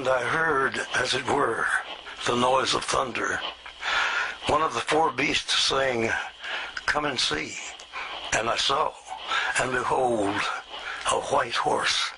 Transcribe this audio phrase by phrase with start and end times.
[0.00, 1.66] and I heard, as it were,
[2.26, 3.38] the noise of thunder.
[4.48, 6.08] One of the four beasts saying,
[6.86, 7.52] Come and see.
[8.32, 8.92] And I saw,
[9.60, 10.40] and behold,
[11.12, 12.14] a white horse.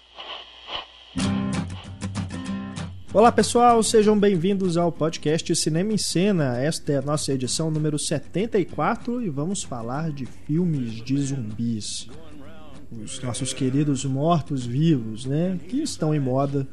[3.12, 6.58] Olá pessoal, sejam bem-vindos ao podcast Cinema em Cena.
[6.58, 12.08] Esta é a nossa edição número 74 e vamos falar de filmes de zumbis.
[12.92, 15.58] Os nossos queridos mortos-vivos, né?
[15.68, 16.68] Que estão em moda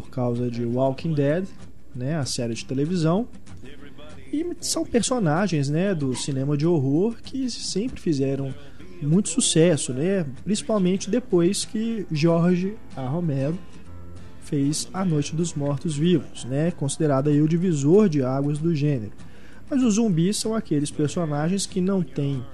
[0.00, 1.46] por causa de Walking Dead,
[1.94, 2.16] né?
[2.16, 3.26] A série de televisão.
[4.30, 5.94] E são personagens, né?
[5.94, 8.54] Do cinema de horror que sempre fizeram
[9.00, 10.26] muito sucesso, né?
[10.44, 13.08] Principalmente depois que Jorge A.
[13.08, 13.58] Romero
[14.42, 16.70] fez A Noite dos Mortos Vivos, né?
[16.70, 19.12] considerado aí o divisor de águas do gênero.
[19.68, 22.44] Mas os zumbis são aqueles personagens que não têm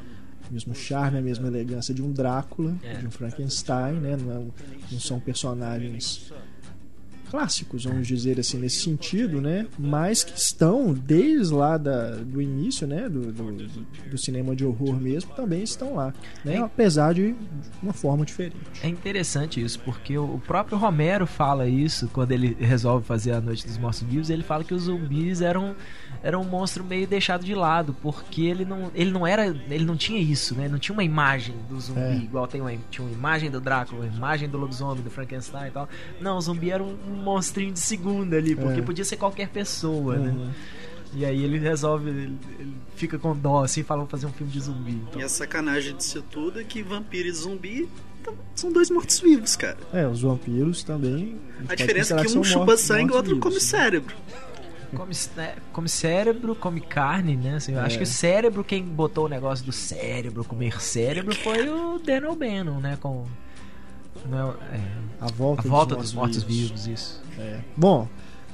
[0.48, 2.94] o mesmo charme, a mesma elegância de um Drácula, é.
[2.94, 4.16] de um Frankenstein, né?
[4.16, 6.32] não, é não são personagens
[7.32, 9.66] clássicos, vamos dizer assim, nesse sentido, né?
[9.78, 13.08] Mas que estão desde lá da, do início, né?
[13.08, 13.52] Do, do,
[14.10, 16.12] do, cinema de horror mesmo, também estão lá,
[16.44, 16.56] né?
[16.56, 16.58] É.
[16.58, 17.34] Apesar de
[17.82, 18.54] uma forma diferente.
[18.82, 23.66] É interessante isso, porque o próprio Romero fala isso quando ele resolve fazer a Noite
[23.66, 24.28] dos Mortos Vivos.
[24.28, 25.74] Ele fala que os zumbis eram
[26.22, 29.96] era um monstro meio deixado de lado, porque ele não, ele não era, ele não
[29.96, 30.68] tinha isso, né?
[30.68, 32.16] Não tinha uma imagem do zumbi é.
[32.16, 35.70] igual tem uma, tinha uma imagem do Drácula, uma imagem do lobisomem, do Frankenstein e
[35.70, 35.88] tal.
[36.20, 38.82] Não, o zumbi era um monstrinho de segunda ali, porque é.
[38.82, 40.30] podia ser qualquer pessoa, né?
[40.30, 40.46] uhum.
[40.46, 40.54] né?
[41.14, 44.60] E aí ele resolve, ele, ele fica com dó, assim, fala, fazer um filme de
[44.60, 44.92] zumbi.
[44.92, 45.20] Então.
[45.20, 47.88] E a sacanagem disso tudo é que vampiro e zumbi
[48.54, 49.76] são dois mortos-vivos, cara.
[49.92, 51.38] É, os vampiros também.
[51.68, 54.14] A, a diferença é que um chupa sangue e o outro come cérebro
[54.94, 57.56] come, né, come cérebro, come carne, né?
[57.56, 57.82] Assim, eu é.
[57.82, 62.36] acho que o cérebro, quem botou o negócio do cérebro, comer cérebro, foi o Daniel
[62.36, 62.96] Bannon, né?
[63.00, 63.26] Com.
[64.28, 64.80] Não, é,
[65.20, 67.22] a volta, a volta dos, mortos-vivos, isso.
[67.38, 67.60] É.
[67.76, 68.08] Bom,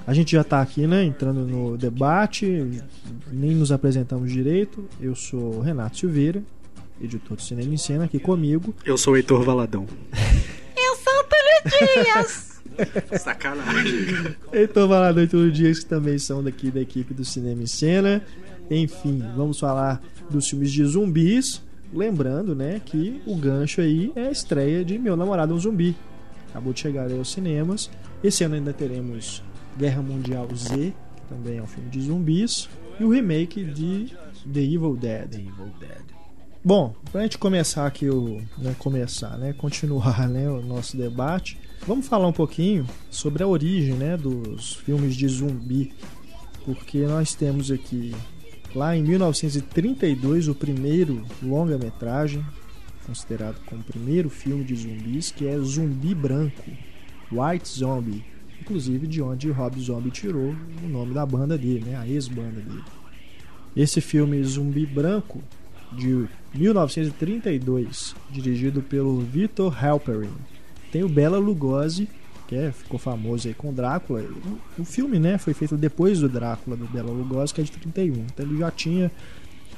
[0.07, 1.05] a gente já está aqui, né?
[1.05, 2.83] Entrando no debate,
[3.31, 4.89] nem nos apresentamos direito.
[5.01, 6.43] Eu sou Renato Silveira,
[7.01, 8.75] editor do Cinema em Cena, aqui comigo.
[8.85, 9.87] Eu sou o Heitor Valadão.
[10.77, 12.63] Eu sou o Túlio Dias.
[13.21, 14.35] Sacanagem.
[14.53, 18.25] Então, Valadão e Todo Dias, que também são daqui da equipe do Cinema em Cena.
[18.71, 20.01] Enfim, vamos falar
[20.31, 21.63] dos filmes de zumbis.
[21.93, 25.97] Lembrando, né, que o gancho aí é a estreia de Meu Namorado é um Zumbi.
[26.51, 27.91] Acabou de chegar aí aos cinemas.
[28.23, 29.43] Esse ano ainda teremos
[29.77, 30.75] Guerra Mundial Z,
[31.17, 32.69] que também é um filme de zumbis.
[32.99, 34.13] E o remake de
[34.53, 35.31] The Evil Dead.
[35.31, 36.19] The Evil Dead.
[36.65, 38.43] Bom, pra gente começar aqui o.
[38.59, 39.53] Né, começar, né?
[39.53, 41.59] Continuar né, o nosso debate.
[41.87, 45.93] Vamos falar um pouquinho sobre a origem né, dos filmes de zumbi,
[46.65, 48.15] porque nós temos aqui,
[48.79, 52.47] lá em 1932, o primeiro longa-metragem,
[53.05, 56.71] considerado como o primeiro filme de zumbis, que é Zumbi Branco,
[57.33, 58.25] White Zombie,
[58.61, 62.85] inclusive de onde Rob Zombie tirou o nome da banda dele, né, a ex-banda dele.
[63.75, 65.43] Esse filme Zumbi Branco,
[65.93, 70.31] de 1932, dirigido pelo Victor Halperin,
[70.93, 72.09] tem o Bela Lugosi,
[72.73, 74.23] ficou famoso aí com Drácula.
[74.79, 77.73] O, o filme, né, foi feito depois do Drácula, do Bela Lugosi, que é de
[77.73, 78.15] 31.
[78.15, 79.11] Então ele já tinha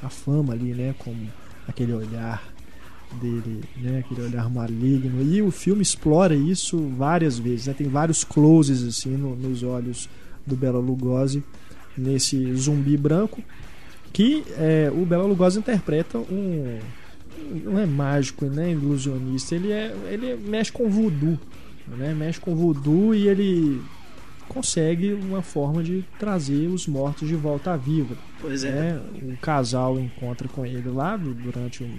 [0.02, 1.28] a fama ali, né, como
[1.66, 2.42] aquele olhar
[3.20, 5.22] dele, né, aquele olhar maligno.
[5.22, 7.74] E o filme explora isso várias vezes, né?
[7.74, 10.08] Tem vários closes assim no, nos olhos
[10.46, 11.42] do Bela Lugosi
[11.96, 13.42] nesse zumbi branco
[14.12, 16.78] que é, o Bela Lugosi interpreta um
[17.64, 21.38] não é mágico, né, ilusionista, ele é ele mexe com voodoo,
[21.96, 22.14] né?
[22.14, 23.82] Mexe com voodoo e ele
[24.50, 28.16] consegue uma forma de trazer os mortos de volta à vida.
[28.40, 28.72] Pois é.
[28.72, 29.00] Né?
[29.22, 31.98] Um casal encontra com ele lá durante um,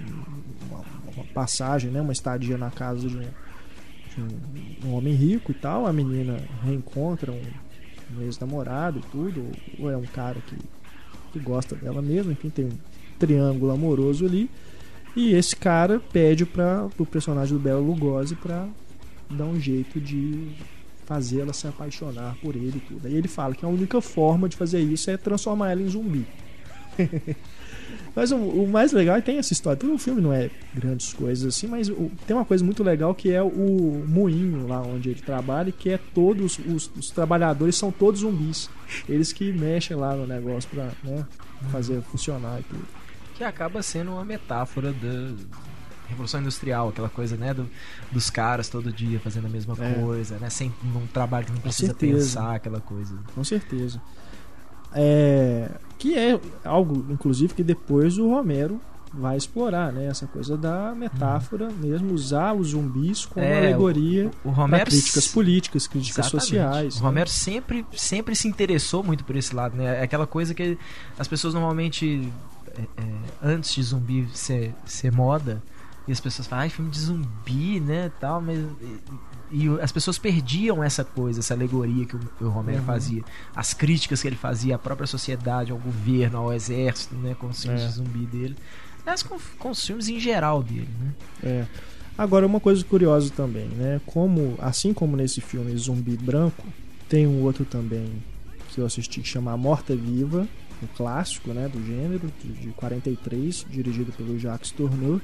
[0.70, 0.84] uma,
[1.16, 2.02] uma, passagem, né?
[2.02, 4.28] uma estadia na casa de um,
[4.82, 5.88] de um, homem rico e tal.
[5.88, 7.42] A menina reencontra um,
[8.18, 9.46] um ex-namorado e tudo,
[9.80, 10.58] ou é um cara que,
[11.32, 12.78] que gosta dela mesmo, enfim, tem um
[13.18, 14.50] triângulo amoroso ali.
[15.16, 18.68] E esse cara pede para o personagem do Bela Lugosi para
[19.36, 20.50] dar um jeito de
[21.06, 23.08] fazer ela se apaixonar por ele e tudo.
[23.08, 26.26] Aí ele fala que a única forma de fazer isso é transformar ela em zumbi.
[28.16, 29.90] mas o, o, mais legal é tem essa história.
[29.90, 33.32] O filme não é grandes coisas assim, mas o, tem uma coisa muito legal que
[33.32, 38.22] é o moinho lá onde ele trabalha, que é todos os, os trabalhadores são todos
[38.22, 38.70] zumbis.
[39.10, 41.26] Eles que mexem lá no negócio para né,
[41.72, 43.02] fazer funcionar e tudo
[43.42, 45.34] que acaba sendo uma metáfora da
[46.12, 47.68] Revolução Industrial, aquela coisa, né, do,
[48.12, 49.94] dos caras todo dia fazendo a mesma é.
[49.96, 53.16] coisa, né, sem um trabalho que não precisa pensar, aquela coisa.
[53.34, 54.02] Com certeza.
[54.94, 58.80] É, que é algo, inclusive, que depois o Romero
[59.14, 60.06] vai explorar, né?
[60.06, 65.28] Essa coisa da metáfora mesmo, usar os zumbis como É, alegoria O para Romero críticas
[65.28, 66.46] políticas, críticas Exatamente.
[66.46, 66.96] sociais.
[66.96, 67.06] O né?
[67.06, 70.00] Romero sempre, sempre se interessou muito por esse lado, né?
[70.00, 70.78] É aquela coisa que
[71.20, 72.32] as pessoas normalmente,
[72.78, 73.14] é, é,
[73.44, 75.62] antes de zumbi ser, ser moda,
[76.12, 78.60] e as pessoas falam, ai, filme de zumbi, né, tal, mas...
[79.52, 82.86] E, e as pessoas perdiam essa coisa, essa alegoria que o, o Romero Uhum.
[82.86, 83.24] fazia.
[83.56, 87.62] As críticas que ele fazia à própria sociedade, ao governo, ao exército, né, com os
[87.62, 87.88] filmes É.
[87.88, 88.56] de zumbi dele.
[89.02, 91.14] Aliás, com, com os filmes em geral dele, né?
[91.44, 91.66] É.
[92.18, 94.00] Agora, uma coisa curiosa também, né?
[94.06, 96.64] Como, assim como nesse filme Zumbi Branco,
[97.10, 98.22] tem um outro também
[98.70, 100.48] que eu assisti que chama Morta Viva,
[100.84, 105.20] um clássico, né, do gênero, de, de 43, dirigido pelo Jacques Tourneur.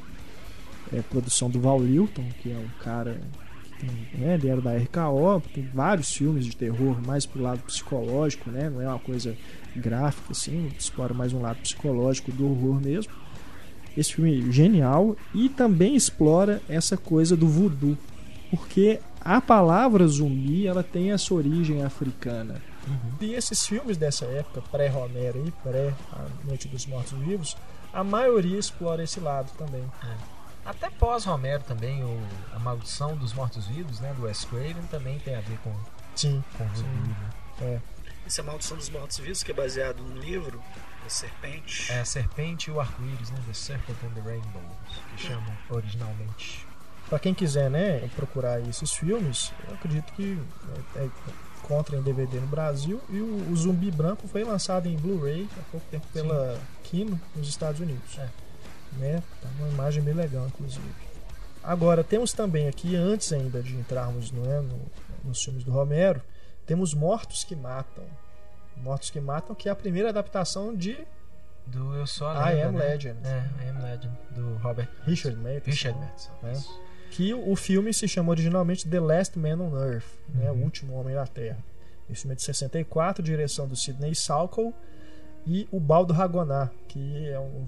[0.93, 3.19] É produção do Val Lilton, que é um cara
[3.63, 3.89] que tem,
[4.19, 8.69] né, ele era da RKO, tem vários filmes de terror mais pro lado psicológico, né?
[8.69, 9.35] Não é uma coisa
[9.75, 13.13] gráfica assim, explora mais um lado psicológico do horror mesmo.
[13.95, 17.97] Esse filme é genial e também explora essa coisa do voodoo,
[18.49, 22.61] porque a palavra zumbi ela tem essa origem africana.
[23.19, 27.57] E esses filmes dessa época, pré-Romero e pré A Noite dos Mortos Vivos,
[27.91, 29.83] a maioria explora esse lado também.
[30.67, 32.21] Até pós-Romero também, o,
[32.53, 35.73] a Maldição dos Mortos-Vivos, né, do Wes Craven, também tem a ver com,
[36.13, 37.15] Sim, com o voodoo,
[37.61, 37.81] né?
[38.25, 40.61] Essa é a Maldição dos Mortos Vivos, que é baseado num livro,
[41.01, 41.89] da Serpente.
[41.89, 44.61] É a Serpente e o Arco-Íris, né, The Serpent and the Rainbow,
[45.15, 46.67] que chamam originalmente.
[47.07, 50.37] Para quem quiser, né, procurar esses filmes, eu acredito que
[50.97, 51.09] é, é,
[51.63, 55.71] encontra em DVD no Brasil e o, o Zumbi Branco foi lançado em Blu-ray há
[55.71, 58.17] pouco tempo pela Kino nos Estados Unidos.
[58.17, 58.27] É.
[58.93, 59.21] Né?
[59.41, 60.83] Tá uma imagem bem legal, inclusive.
[61.63, 64.81] Agora, temos também aqui, antes ainda de entrarmos né, no-
[65.23, 66.21] nos filmes do Romero,
[66.65, 68.05] temos Mortos que Matam.
[68.77, 70.97] Mortos que Matam, que é a primeira adaptação de
[71.65, 72.85] Do Eu Sou a I Lenda, Am né?
[72.85, 75.65] Legend, É, I Am Legend, do Robert Richard Matheson.
[75.71, 76.31] Richard Matheson.
[76.43, 76.51] É.
[76.53, 76.87] isso.
[77.09, 80.63] que o filme se chama originalmente The Last Man on Earth, né, o Uhum.
[80.63, 81.57] último homem da Terra.
[82.09, 84.73] Esse filme é de 64, direção do Sidney Salco
[85.45, 87.65] e o Baldo Ragonà, que é um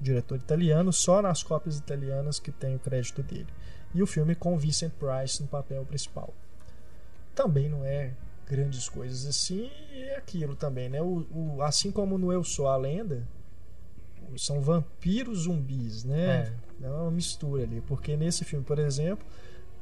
[0.00, 3.46] diretor italiano, só nas cópias italianas que tem o crédito dele.
[3.94, 6.32] E o filme com Vincent Price no papel principal.
[7.34, 8.12] Também não é
[8.46, 11.00] grandes coisas assim, e é aquilo também, né?
[11.00, 13.26] O, o- assim como no Eu Sou a Lenda,
[14.36, 16.52] são vampiros zumbis, né?
[16.82, 16.86] É.
[16.86, 19.24] É uma mistura ali, porque nesse filme, por exemplo,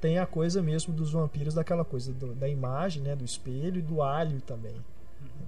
[0.00, 3.82] tem a coisa mesmo dos vampiros, daquela coisa do- da imagem, né, do espelho e
[3.82, 4.74] do alho também,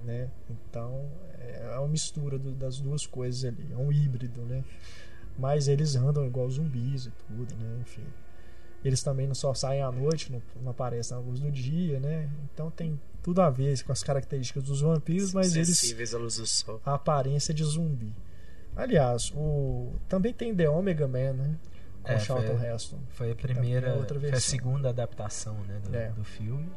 [0.03, 0.29] né?
[0.49, 1.05] Então
[1.41, 4.63] é uma mistura do- das duas coisas ali, é um híbrido, né?
[5.37, 7.77] Mas eles andam igual zumbis e tudo, né?
[7.81, 8.03] Enfim,
[8.83, 12.29] eles também não só saem à noite, não, não aparecem na luz do dia, né?
[12.53, 16.45] Então tem tudo a ver com as características dos vampiros, mas eles à luz do
[16.47, 16.81] sol.
[16.85, 18.13] a aparência de zumbi.
[18.75, 21.55] Aliás, o também tem The Omega Man, né?
[22.03, 22.99] Com É, Charlton foi- Heston.
[23.09, 26.09] Foi a Também primeira, outra foi a segunda adaptação, né, do, É.
[26.09, 26.67] do filme.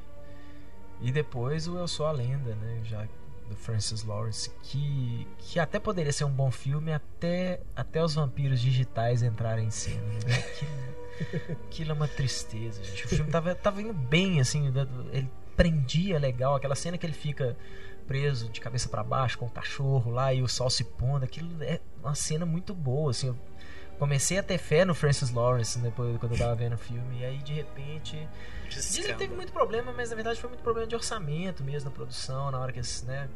[1.01, 3.09] E depois o Eu Sou a Lenda, né, já
[3.49, 8.61] do Francis Lawrence, que, que até poderia ser um bom filme até, até os vampiros
[8.61, 10.03] digitais entrarem em cena.
[10.03, 10.37] Né?
[10.37, 13.05] Aquilo, aquilo é uma tristeza, gente.
[13.05, 14.73] O filme tava, tava indo bem, assim,
[15.13, 17.57] ele prendia legal, aquela cena que ele fica
[18.07, 21.63] preso de cabeça para baixo com o cachorro lá e o sol se pondo, aquilo
[21.63, 23.35] é uma cena muito boa, assim,
[23.99, 27.25] comecei a ter fé no Francis Lawrence depois quando eu tava vendo o filme e
[27.25, 28.29] aí de repente
[28.69, 31.95] Dizem que teve muito problema, mas na verdade foi muito problema de orçamento mesmo na
[31.95, 33.29] produção, na hora que esse, né,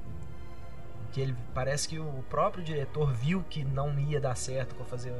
[1.12, 5.14] que ele parece que o próprio diretor viu que não ia dar certo com fazer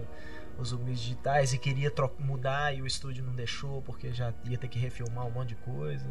[0.59, 4.69] os zumbis digitais e queria mudar e o estúdio não deixou porque já ia ter
[4.69, 6.07] que refilmar um monte de coisa.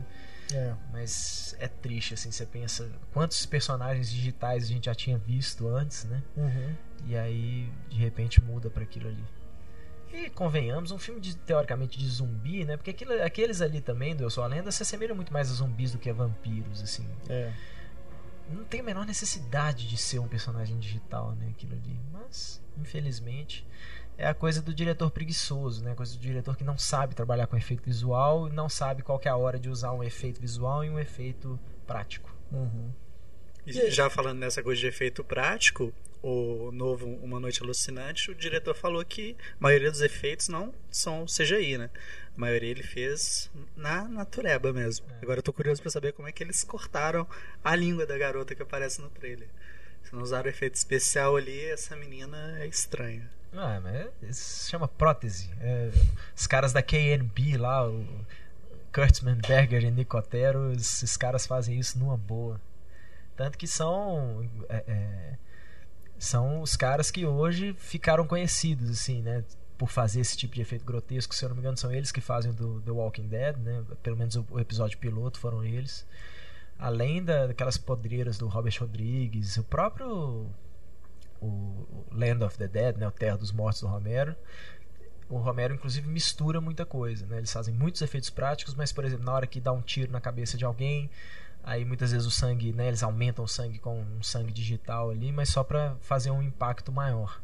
[0.53, 0.73] É.
[0.91, 6.05] Mas é triste assim, você pensa quantos personagens digitais a gente já tinha visto antes,
[6.05, 6.23] né?
[6.37, 6.75] Uhum.
[7.05, 9.23] E aí, de repente, muda pra aquilo ali.
[10.11, 12.77] E convenhamos, um filme de, teoricamente de zumbi, né?
[12.77, 15.53] Porque aquilo- aqueles ali também, do Eu Sou a Lenda, se assemelham muito mais a
[15.53, 17.05] zumbis do que a vampiros, assim.
[17.29, 17.51] É.
[18.49, 21.49] Não tem a menor necessidade de ser um personagem digital, né?
[21.49, 21.99] Aquilo ali.
[22.13, 23.67] Mas, infelizmente,
[24.17, 25.91] é a coisa do diretor preguiçoso, né?
[25.91, 29.19] A coisa do diretor que não sabe trabalhar com efeito visual e não sabe qual
[29.19, 32.33] que é a hora de usar um efeito visual e um efeito prático.
[32.51, 32.89] Uhum.
[33.65, 38.75] E já falando nessa coisa de efeito prático, o novo Uma Noite Alucinante, o diretor
[38.75, 41.89] falou que a maioria dos efeitos não são CGI, né?
[42.35, 45.05] A maioria ele fez na natureba mesmo.
[45.21, 47.27] Agora eu tô curioso pra saber como é que eles cortaram
[47.63, 49.47] a língua da garota que aparece no trailer.
[50.03, 53.29] Se não usaram efeito especial ali, essa menina é estranha.
[53.53, 55.49] Ah, mas é- isso se chama prótese.
[55.59, 55.89] É,
[56.35, 58.05] os caras da KNB lá, o
[58.93, 62.59] Kurtzman, Berger e Nicotero, esses caras fazem isso numa boa.
[63.35, 64.49] Tanto que são.
[64.69, 65.37] é, é,
[66.17, 69.43] são os caras que hoje ficaram conhecidos, assim, né?
[69.77, 71.35] Por fazer esse tipo de efeito grotesco.
[71.35, 73.83] Se eu não me engano, são eles que fazem do The Walking Dead, né?
[74.01, 76.05] Pelo menos o, o episódio piloto foram eles.
[76.79, 80.49] Além da, daquelas podreiras do Robert Rodrigues, o próprio
[81.41, 83.07] o Land of the Dead, né?
[83.07, 84.35] O Terra dos Mortos do Romero.
[85.29, 87.37] O Romero, inclusive, mistura muita coisa, né?
[87.37, 90.21] Eles fazem muitos efeitos práticos, mas, por exemplo, na hora que dá um tiro na
[90.21, 91.09] cabeça de alguém,
[91.63, 95.31] Aí muitas vezes o sangue, né, eles aumentam o sangue com um sangue digital ali,
[95.31, 97.41] mas só para fazer um impacto maior.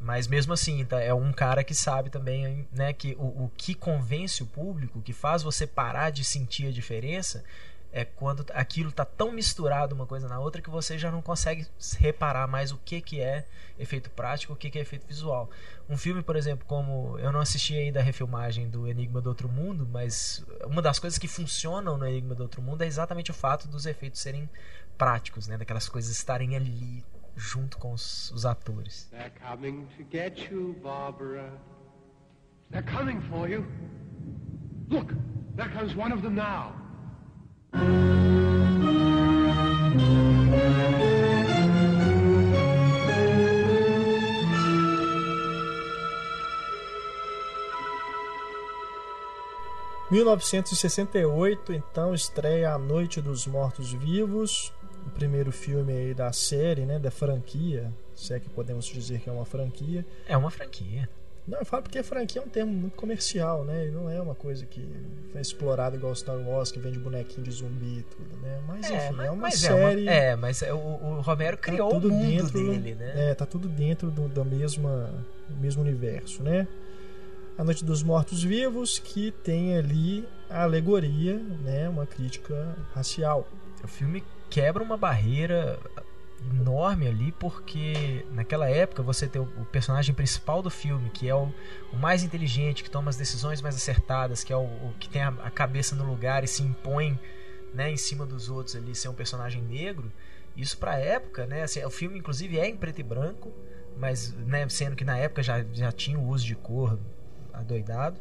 [0.00, 3.74] Mas mesmo assim, tá, é um cara que sabe também né, que o, o que
[3.74, 7.44] convence o público, que faz você parar de sentir a diferença,
[7.92, 11.66] é quando aquilo está tão misturado uma coisa na outra que você já não consegue
[11.98, 13.44] reparar mais o que, que é
[13.78, 15.50] efeito prático, o que, que é efeito visual.
[15.88, 19.48] Um filme, por exemplo, como eu não assisti ainda a refilmagem do Enigma do Outro
[19.48, 23.34] Mundo, mas uma das coisas que funcionam no Enigma do Outro Mundo é exatamente o
[23.34, 24.48] fato dos efeitos serem
[24.96, 27.04] práticos, né, daquelas coisas estarem ali
[27.34, 29.08] junto com os, os atores.
[29.10, 31.50] They're coming to get you, Barbara.
[32.70, 33.66] They're coming for you.
[34.88, 35.12] Look,
[35.56, 36.89] there comes one of them now.
[50.10, 54.72] 1968, então, estreia A Noite dos Mortos Vivos,
[55.06, 59.30] o primeiro filme aí da série, né, da franquia, se é que podemos dizer que
[59.30, 60.04] é uma franquia.
[60.26, 61.08] É uma franquia.
[61.50, 63.88] Não, eu falo porque franquia é um termo muito comercial, né?
[63.88, 64.88] E não é uma coisa que
[65.32, 68.60] foi explorada igual Star Wars, que vende bonequinho de zumbi e tudo, né?
[68.68, 70.08] Mas é, enfim, mas, é uma série.
[70.08, 72.52] É, uma, é mas é, o, o, Romero tá criou tá tudo o mundo dentro,
[72.52, 73.30] dele, né?
[73.30, 75.12] É, tá tudo dentro do, do, mesma,
[75.48, 76.68] do mesmo universo, né?
[77.58, 81.88] A Noite dos Mortos Vivos, que tem ali a alegoria, né?
[81.88, 83.48] Uma crítica racial.
[83.82, 85.80] O filme quebra uma barreira
[86.48, 91.52] enorme ali, porque naquela época você tem o, personagem principal do filme, que é o,
[91.92, 95.22] o, mais inteligente, que toma as decisões mais acertadas, que é o, o que tem
[95.22, 97.18] a, a, cabeça no lugar e se impõe
[97.74, 100.10] né, em cima dos outros ali, ser um personagem negro.
[100.56, 101.62] Isso pra época, né?
[101.62, 103.52] Assim, o filme inclusive é em preto e branco,
[103.96, 106.98] mas né, sendo que na época já, já tinha o uso de cor
[107.52, 108.18] adoidado.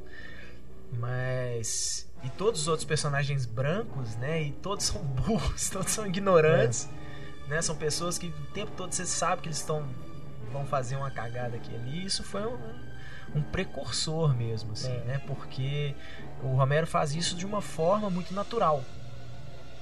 [0.92, 2.08] Mas.
[2.24, 4.44] E todos os outros personagens brancos, né?
[4.44, 6.90] E todos são burros, todos são ignorantes.
[7.06, 7.09] É
[7.50, 7.62] né?
[7.62, 9.86] São pessoas que o tempo todo você sabe que eles estão
[10.52, 12.06] vão fazer uma cagada aqui ali.
[12.06, 12.58] Isso foi um,
[13.36, 15.04] um precursor mesmo, assim, é.
[15.06, 15.22] né?
[15.28, 15.96] Porque
[16.42, 18.84] o Romero faz isso de uma forma muito natural.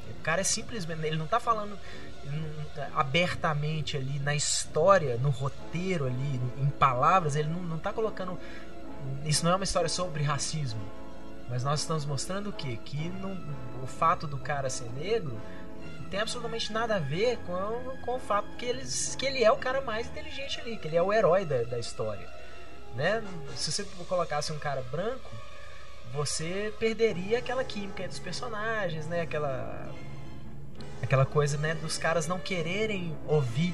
[0.10, 1.78] O cara é simplesmente, ele não está falando
[2.94, 8.38] abertamente ali na história, no roteiro ali, em palavras, ele não, não tá colocando.
[9.26, 10.82] Isso não é uma história sobre racismo.
[11.50, 12.78] Mas nós estamos mostrando o quê?
[12.84, 13.38] Que não,
[13.82, 15.40] o fato do cara ser negro
[16.08, 19.58] tem absolutamente nada a ver com, com o fato que, eles, que ele é o
[19.58, 22.28] cara mais inteligente ali, que ele é o herói da, da história.
[22.96, 23.24] Né?
[23.56, 25.30] Se você colocasse um cara branco,
[26.14, 29.22] você perderia aquela química entre os personagens, né?
[29.22, 29.90] Aquela
[31.02, 33.74] aquela coisa, né, dos caras não quererem ouvir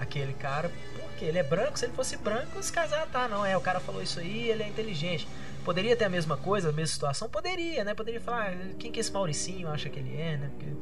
[0.00, 3.44] aquele cara, porque ele é branco, se ele fosse branco, os caras ah, tá, não
[3.44, 5.28] é, o cara falou isso aí, ele é inteligente.
[5.64, 7.28] Poderia ter a mesma coisa, a mesma situação?
[7.28, 7.94] Poderia, né?
[7.94, 10.50] Poderia falar, ah, quem que esse Mauricinho acha que ele é, né?
[10.50, 10.74] Porque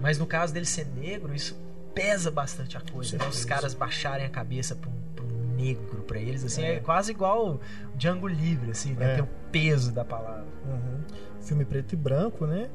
[0.00, 1.56] mas no caso dele ser negro, isso
[1.94, 3.16] pesa bastante a coisa.
[3.16, 3.26] Né?
[3.26, 6.74] Os caras baixarem a cabeça pra um, pra um negro para eles, assim, é.
[6.74, 6.80] é.
[6.80, 7.60] quase igual o
[7.96, 9.12] Django Livre, assim, né?
[9.12, 9.14] É.
[9.14, 10.46] Tem o peso da palavra.
[10.64, 11.00] Uhum.
[11.40, 12.70] Filme preto e branco, né?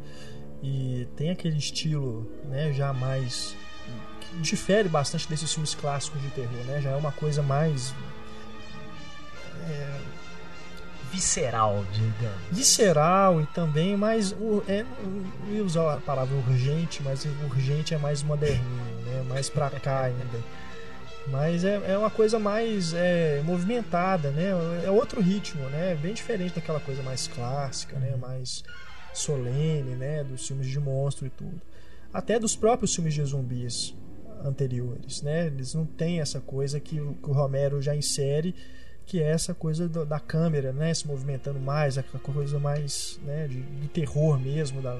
[0.63, 3.55] E tem aquele estilo, né, já mais
[4.19, 6.81] que difere bastante desses filmes clássicos de terror, né?
[6.81, 7.93] Já é uma coisa mais
[9.67, 9.99] é,
[11.11, 12.41] visceral, digamos.
[12.51, 14.33] Visceral e também mais.
[14.67, 19.23] É, não ia usar a palavra urgente, mas urgente é mais moderninho, né?
[19.27, 20.39] Mais pra cá ainda.
[21.27, 24.51] Mas é, é uma coisa mais é, movimentada, né?
[24.83, 25.95] É outro ritmo, né?
[25.95, 28.15] Bem diferente daquela coisa mais clássica, né?
[28.15, 28.63] Mais
[29.13, 30.23] solene, né?
[30.23, 31.61] Dos filmes de monstro e tudo.
[32.13, 33.95] Até dos próprios filmes de zumbis
[34.43, 35.47] anteriores, né?
[35.47, 38.55] Eles não têm essa coisa que, que o Romero já insere
[39.05, 43.47] que é essa coisa do, da câmera, né, se movimentando mais, a coisa mais, né,
[43.47, 44.99] de, de, terror mesmo, da,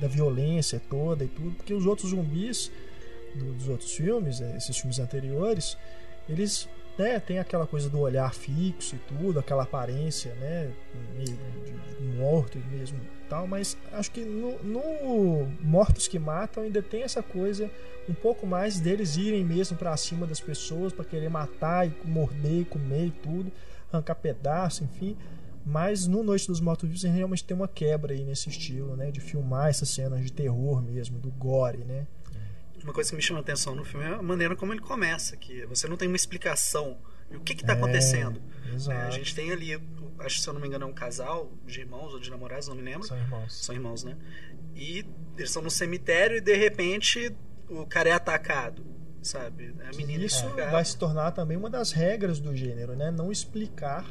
[0.00, 2.70] da violência toda e tudo, porque os outros zumbis
[3.34, 5.76] do, dos outros filmes, né, esses filmes anteriores,
[6.28, 10.70] eles né, tem aquela coisa do olhar fixo e tudo, aquela aparência, né,
[11.18, 12.98] de, de morto mesmo
[13.28, 17.70] tal, mas acho que no, no, Mortos que Matam ainda tem essa coisa
[18.08, 22.60] um pouco mais deles irem mesmo para cima das pessoas para querer matar e morder
[22.60, 23.50] e comer e tudo,
[23.92, 25.16] arrancar pedaço, enfim.
[25.66, 29.20] Mas no Noite dos Mortos Vivos realmente tem uma quebra aí nesse estilo, né, de
[29.20, 32.06] filmar essas cenas de terror mesmo, do gore, né?
[32.84, 35.36] Uma coisa que me chama a atenção no filme é a maneira como ele começa,
[35.36, 36.96] que você não tem uma explicação
[37.30, 38.40] o que está acontecendo.
[38.72, 38.98] exato.
[38.98, 39.72] É, a gente tem ali,
[40.18, 42.68] acho que se eu não me engano é um casal de irmãos ou de namorados,
[42.68, 43.06] não me lembro.
[43.06, 43.64] São irmãos.
[43.64, 44.16] São irmãos, né?
[44.74, 45.04] E
[45.36, 47.34] eles estão no cemitério e de repente
[47.68, 48.84] o cara é atacado,
[49.22, 49.74] sabe?
[49.90, 53.10] A menina Isso é vai se tornar também uma das regras do gênero, né?
[53.10, 54.04] Não explicar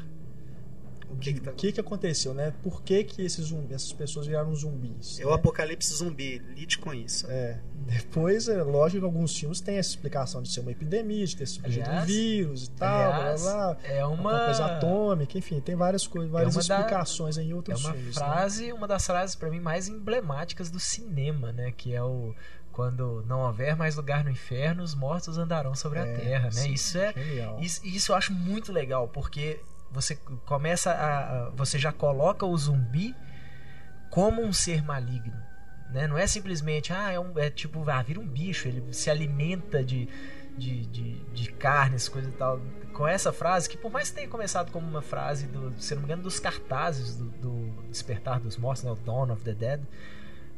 [1.10, 2.54] o que, que tá o que, que aconteceu, né?
[2.64, 5.20] Por que, que esses zumbi, essas pessoas viraram zumbis?
[5.20, 5.36] É o né?
[5.36, 7.26] apocalipse zumbi, lide com isso.
[7.30, 7.60] É.
[7.86, 11.46] Depois, é lógico que alguns filmes têm essa explicação de ser uma epidemia, de ter
[11.46, 13.84] surgido um Aliás- vírus e tal, aliás, blá, blá, blá.
[13.90, 17.56] é Alguma uma coisa atômica, enfim, tem várias coisas, várias uma da- explicações em É
[17.56, 18.16] outros uma filmes.
[18.16, 18.22] né?
[18.24, 21.72] frase, uma das frases pra mim mais emblemáticas do cinema, né?
[21.76, 22.34] Que é o
[22.72, 26.52] quando não houver mais lugar no inferno, os mortos andarão sobre a É, terra, né?
[26.52, 27.60] sim, Isso é Genial.
[27.60, 29.60] isso, isso eu acho muito legal, porque
[29.94, 33.16] você começa a, você já coloca o zumbi
[34.10, 35.40] como um ser maligno,
[35.92, 36.08] né?
[36.08, 39.84] Não é simplesmente ah, é, um, é tipo, ah, vira um bicho, ele se alimenta
[39.84, 40.10] de
[40.58, 42.62] de, de, de carnes, coisa e tal.
[42.94, 46.02] Com essa frase, que por mais que tenha começado como uma frase, do, se não
[46.02, 48.92] me engano, dos cartazes do, do Despertar dos Mortos, né?
[48.92, 49.82] o Dawn of the Dead.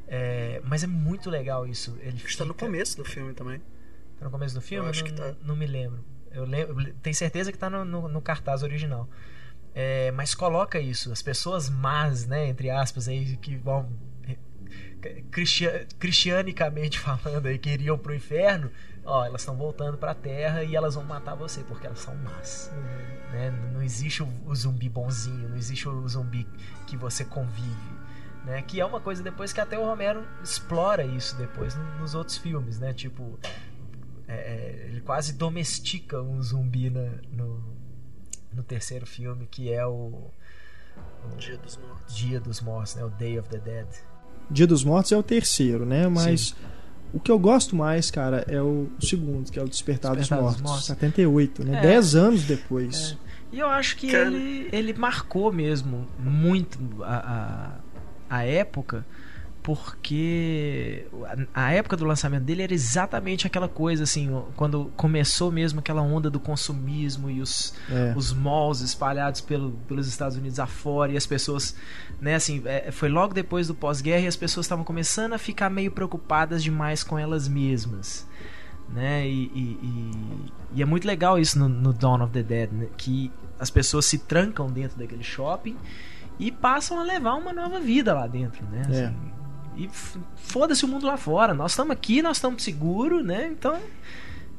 [0.07, 1.97] É, mas é muito legal isso.
[2.01, 3.59] Ele Está no fica- começo do filme também.
[4.19, 4.85] Tá no começo do filme?
[4.85, 5.33] Eu acho não, que tá.
[5.41, 6.03] não me lembro.
[6.35, 9.09] Eu lembro, tenho certeza que tá no, no- no cartaz original.
[9.73, 13.89] É, mas coloca isso, as pessoas más, né, entre aspas, aí, que vão
[15.03, 18.71] eh, cristia- cristianicamente falando aí, que iriam pro inferno,
[19.03, 22.71] ó, elas estão voltando pra terra e elas vão matar você, porque elas são más.
[23.31, 23.51] Né?
[23.73, 26.47] Não existe o, o zumbi bonzinho, não existe o zumbi
[26.87, 27.95] que você convive.
[28.45, 28.61] Né?
[28.61, 32.37] Que é uma coisa depois que até o Romero explora isso depois no- nos outros
[32.37, 32.93] filmes, né?
[32.93, 33.39] Tipo,
[34.27, 37.63] é, é, ele quase domestica um zumbi na- no,
[38.53, 40.31] no terceiro filme, que é o,
[41.31, 42.15] o Dia dos Mortos.
[42.15, 43.03] Dia dos Mortos, né?
[43.03, 43.87] O Day of the Dead.
[44.49, 46.07] Dia dos Mortos é o terceiro, né?
[46.07, 46.55] Mas
[47.13, 50.53] o que eu gosto mais, cara, é o segundo, que é o Despertar, Despertar dos
[50.55, 50.85] dos Mortos, Mortos.
[50.87, 51.77] 78, né?
[51.77, 51.81] É.
[51.81, 53.17] Dez anos depois.
[53.51, 54.27] E eu acho que Cara.
[54.27, 57.79] ele, ele marcou mesmo muito a,
[58.29, 59.05] a, a época,
[59.65, 61.05] porque
[61.53, 66.29] a, época do lançamento dele era exatamente aquela coisa, assim, quando começou mesmo aquela onda
[66.29, 68.13] do consumismo e os, É.
[68.15, 71.75] os malls espalhados pelo, pelos Estados Unidos afora e as pessoas,
[72.21, 75.69] né, assim, é, foi logo depois do pós-guerra e as pessoas estavam começando a ficar
[75.69, 78.27] meio preocupadas demais com elas mesmas,
[78.89, 82.71] né, e, e- e- e é muito legal isso no, no Dawn of the Dead,
[82.71, 85.75] né, que as pessoas se trancam dentro daquele shopping
[86.37, 89.35] e passam a levar uma nova vida lá dentro, né, É.
[89.77, 89.89] e
[90.35, 93.77] foda-se o mundo lá fora, nós estamos aqui, nós estamos seguros, né, então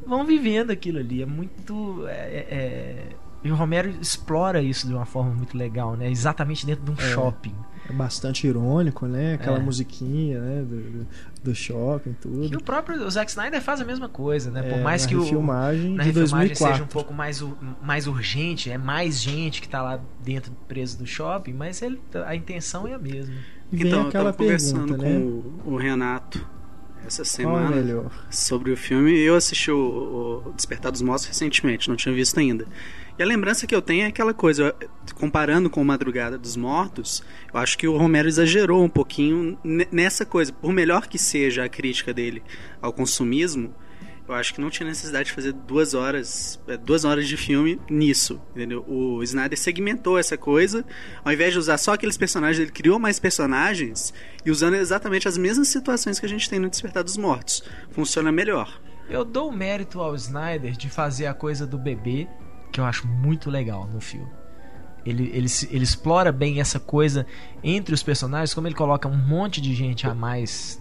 [0.07, 1.22] vão vivendo aquilo ali.
[1.22, 2.05] É muito.
[2.07, 6.11] É, é- é- E o Romero explora isso de uma forma muito legal, né?
[6.11, 7.12] Exatamente dentro de um É.
[7.12, 7.55] shopping.
[7.88, 9.35] É bastante irônico, né?
[9.35, 9.61] Aquela É.
[9.61, 10.62] musiquinha, né?
[10.62, 11.07] Do, do,
[11.44, 12.59] do shopping, E tudo.
[12.59, 14.62] o próprio o Zack Snyder faz a mesma coisa, né?
[14.62, 15.22] Por É, mais que o.
[15.22, 16.72] refilmagem Na de refilmagem 2004.
[16.74, 17.44] seja um pouco mais,
[17.81, 22.35] mais urgente, é mais gente que tá lá dentro preso do shopping, mas ele, a
[22.35, 23.35] intenção é a mesma.
[23.72, 25.62] Vem Então, eu tava conversando pergunta, com né?
[25.66, 26.46] o, o Renato
[27.07, 29.16] essa semana sobre o filme.
[29.18, 32.66] Eu assisti o, o Despertar dos Mortos recentemente, não tinha visto ainda.
[33.18, 34.74] E a lembrança que eu tenho é aquela coisa,
[35.14, 40.26] comparando com Madrugada dos Mortos, eu acho que o Romero exagerou um pouquinho ne- nessa
[40.26, 40.52] coisa.
[40.52, 42.42] Por melhor que seja a crítica dele
[42.83, 43.72] ao consumismo,
[44.29, 47.81] eu acho que não tinha necessidade de fazer duas horas, é, duas horas de filme
[47.89, 48.85] nisso, entendeu?
[48.89, 50.85] O Snyder segmentou essa coisa,
[51.25, 54.12] ao invés de usar só aqueles personagens, ele criou mais personagens
[54.45, 57.62] e usando exatamente as mesmas situações que a gente tem no Despertar dos Mortos.
[57.91, 58.81] Funciona melhor.
[59.09, 62.27] Eu dou mérito ao Snyder de fazer a coisa do bebê,
[62.73, 64.31] que eu acho muito legal no filme.
[65.05, 67.25] Ele, ele, ele explora bem essa coisa
[67.62, 70.81] entre os personagens, como ele coloca um monte de gente a mais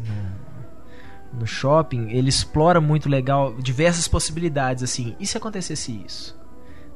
[1.35, 6.37] no, shopping, ele explora muito legal diversas possibilidades, assim, e se acontecesse isso?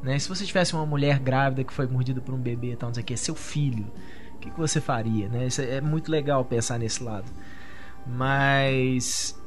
[0.02, 0.18] Né?
[0.18, 3.04] Se você tivesse uma mulher grávida que foi mordida por um bebê, então, não sei
[3.18, 3.86] seu filho,
[4.36, 5.28] o que, que você faria?
[5.28, 5.48] Né?
[5.48, 7.30] Isso é muito legal pensar nesse lado.
[8.08, 9.39] Mas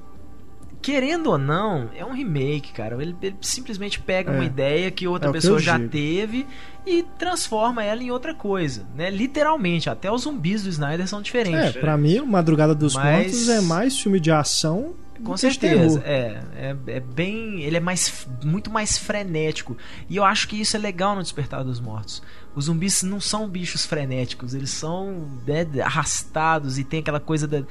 [0.83, 3.01] querendo ou não, é um remake, cara.
[3.01, 4.35] Ele, ele simplesmente pega É.
[4.35, 5.88] uma ideia que outra É que pessoa eu já digo.
[5.90, 6.47] teve
[6.85, 9.09] e transforma ela em outra coisa, né?
[9.09, 11.73] Literalmente, até os zumbis do Snyder são É, diferentes.
[11.81, 16.03] pra mim, o Madrugada dos Mas- Mortos é mais filme de ação Com que certeza,
[16.05, 19.77] é, é, é bem, ele é mais, muito mais frenético
[20.11, 22.21] e eu acho que isso é legal no Despertar dos Mortos,
[22.55, 27.62] Os zumbis não são bichos frenéticos, eles são né, arrastados e tem aquela coisa da,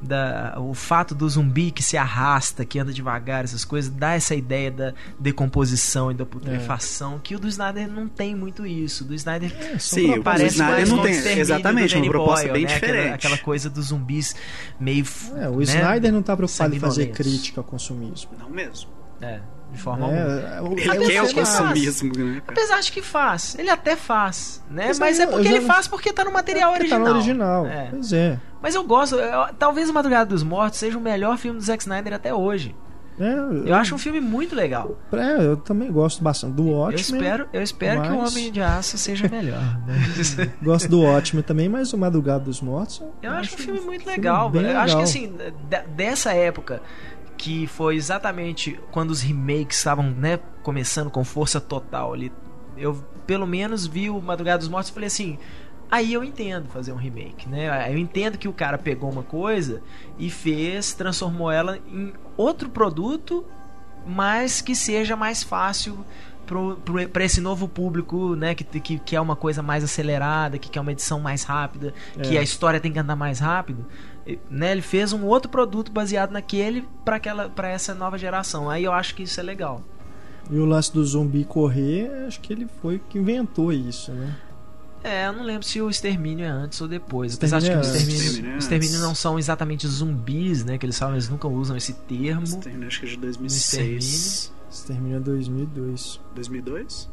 [0.00, 0.54] da.
[0.58, 4.70] O fato do zumbi que se arrasta, que anda devagar, essas coisas, dá essa ideia
[4.70, 9.04] da decomposição e da putrefação, que o do Snyder não tem muito isso.
[9.04, 12.64] Do Snyder É, Sim, o parece Snyder não o tem- exatamente, uma proposta Boyle, bem
[12.66, 12.74] né?
[12.76, 13.14] Aquela- diferente.
[13.14, 14.34] Aquela, coisa dos zumbis
[14.78, 15.04] meio.
[15.36, 15.64] É, o né?
[15.64, 18.30] Snyder não tá preocupado em fazer crítica ao consumismo.
[18.38, 18.88] Não mesmo.
[19.20, 19.40] É,
[19.72, 20.20] de forma alguma.
[20.22, 21.32] É, o- Ele é quer o faz.
[21.32, 22.42] consumismo, né?
[22.46, 23.56] Apesar de que faz.
[23.58, 24.86] Ele até faz, né?
[24.88, 27.04] Mas Mas, é eu porque já ele não- faz porque tá no material porque original.
[27.04, 27.66] Tá no original.
[27.66, 27.88] É.
[27.90, 28.38] Pois é.
[28.62, 29.16] Mas eu gosto.
[29.16, 32.74] eu- talvez o Madrugada dos Mortos seja o melhor filme do Zack Snyder até hoje.
[33.18, 34.96] É, Eu acho um filme muito legal.
[35.12, 37.20] é, eu também gosto bastante do Eu Watchmen.
[37.20, 39.60] espero, eu espero que o mas- Homem de Aço seja melhor.
[39.86, 39.94] né?
[40.62, 43.02] Gosto do Watchmen também, mas o Madrugada dos Mortos.
[43.22, 44.48] Eu acho um filme muito filme legal.
[44.48, 45.02] bem Eu acho que legal.
[45.02, 45.34] assim,
[45.68, 46.80] de- dessa época
[47.40, 52.30] que foi exatamente quando os remakes estavam, né, começando com força total ali.
[52.76, 55.38] Eu pelo menos vi o Madrugada dos Mortos e falei assim,
[55.90, 57.90] aí eu entendo fazer um remake, né?
[57.90, 59.80] Eu entendo que o cara pegou uma coisa
[60.18, 63.42] e fez, transformou ela em outro produto,
[64.06, 66.04] mas que seja mais fácil
[67.12, 70.80] para esse novo público, né, que, que, que é uma coisa mais acelerada, que quer
[70.80, 72.40] uma edição mais rápida, que É.
[72.40, 73.86] a história tem que andar mais rápido,
[74.50, 78.68] né, ele fez um outro produto baseado naquele para aquela para essa nova geração.
[78.70, 79.82] Aí eu acho que isso é legal.
[80.50, 84.36] E o lance do zumbi correr, acho que ele foi o que inventou isso, né?
[85.02, 87.34] É, eu não lembro se o extermínio é antes ou depois.
[87.36, 89.06] Apesar de que Extermínio o é extermínio, Extermínio é o extermínio antes.
[89.06, 90.76] não são exatamente zumbis, né?
[90.76, 92.42] Que eles falam, eles nunca usam esse termo.
[92.42, 94.52] Extermínio, acho que é de 2006.
[94.70, 96.20] Isso termina em 2002.
[96.34, 97.08] 2002?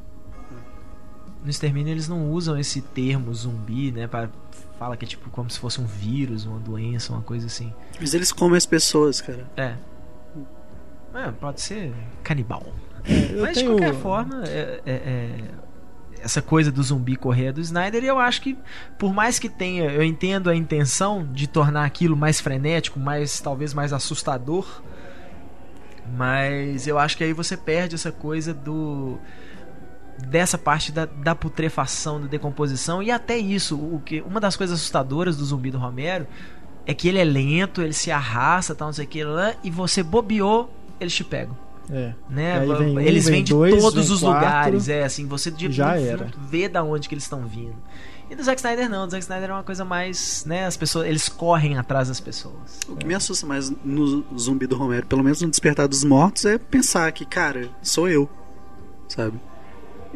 [1.43, 4.07] No extermínio eles não usam esse termo zumbi, né?
[4.07, 4.29] Pra,
[4.77, 7.73] fala que é tipo como se fosse um vírus, uma doença, uma coisa assim.
[7.99, 9.45] Mas eles comem as pessoas, cara.
[9.55, 9.75] É.
[11.13, 12.63] É, pode ser canibal.
[13.07, 15.43] Eu Mas tenho- de qualquer forma, é- é- é-
[16.19, 18.57] essa coisa do zumbi correr é do Snyder, eu acho que,
[18.99, 23.73] por mais que tenha, eu entendo a intenção de tornar aquilo mais frenético, mais talvez
[23.73, 24.81] mais assustador,
[26.15, 29.17] mas eu acho que aí você perde essa coisa do
[30.17, 34.79] dessa parte da, da putrefação, da decomposição e até isso, o que uma das coisas
[34.79, 36.25] assustadoras do zumbi do Romero
[36.85, 39.69] é que ele é lento, ele se arrasta, tal, não sei o que lá, e
[39.69, 41.55] você bobeou, eles te pegam
[41.91, 42.13] É.
[42.29, 42.59] né?
[42.59, 45.71] Aí vem um, eles vêm de dois, todos os quatro, lugares, é assim, você de
[45.71, 46.29] já era.
[46.49, 47.75] vê da onde que eles estão vindo.
[48.29, 51.07] E do Zack Snyder não, do Zack Snyder é uma coisa mais, né, as pessoas,
[51.07, 52.79] eles correm atrás das pessoas.
[52.89, 56.43] O que me assusta mais no zumbi do Romero, pelo menos no Despertar dos Mortos,
[56.45, 58.29] é pensar que, cara, sou eu.
[59.07, 59.39] Sabe?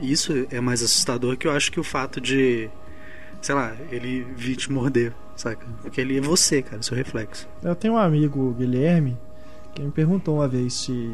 [0.02, 2.70] Isso é mais assustador que eu acho que o fato de,
[3.42, 5.66] sei lá, ele vir te morder, saca?
[5.82, 7.48] Porque ele é você, cara, seu reflexo.
[7.64, 9.18] Eu tenho um amigo, Guilherme,
[9.76, 11.14] que me perguntou uma vez se,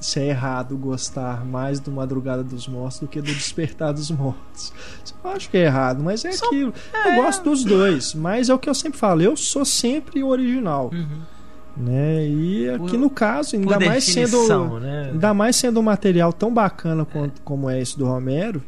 [0.00, 4.72] se é errado gostar mais do Madrugada dos Mortos do que do Despertar dos Mortos.
[5.24, 6.74] Eu acho que é errado, mas é Só- aquilo.
[7.04, 10.28] Eu gosto dos dois, mas é o que eu sempre falo, eu sou sempre o
[10.28, 10.90] original.
[11.76, 12.26] Né?
[12.26, 14.80] E aqui no caso, ainda mais sendo.
[14.80, 15.10] né?
[15.12, 18.62] Ainda mais sendo um material tão bacana quanto, como é esse do Romero.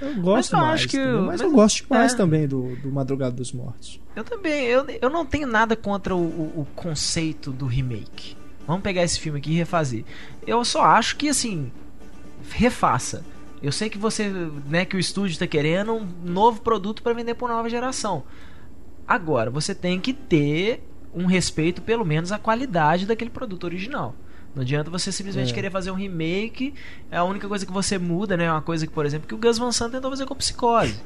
[0.00, 0.74] Eu gosto eu mais.
[0.74, 2.16] acho que eu- mas mas- eu gosto demais é.
[2.16, 4.00] também do, do Madrugada dos Mortos.
[4.14, 8.36] Eu também, eu, eu não tenho nada contra o, o- o conceito do remake.
[8.66, 10.04] Vamos pegar esse filme aqui e refazer.
[10.46, 11.72] Eu só acho que assim,
[12.50, 13.24] refaça.
[13.60, 14.28] Eu sei que você,
[14.68, 18.22] né, que o estúdio está querendo um novo produto para vender para nova geração.
[19.06, 24.14] Agora, você tem que ter um respeito pelo menos à qualidade daquele produto original.
[24.54, 25.54] Não adianta você simplesmente É.
[25.54, 26.74] querer fazer um remake.
[27.10, 28.44] É a única coisa que você muda, né?
[28.44, 31.00] É uma coisa que, por exemplo, que o Gus Van Sant tentou fazer com Psicose.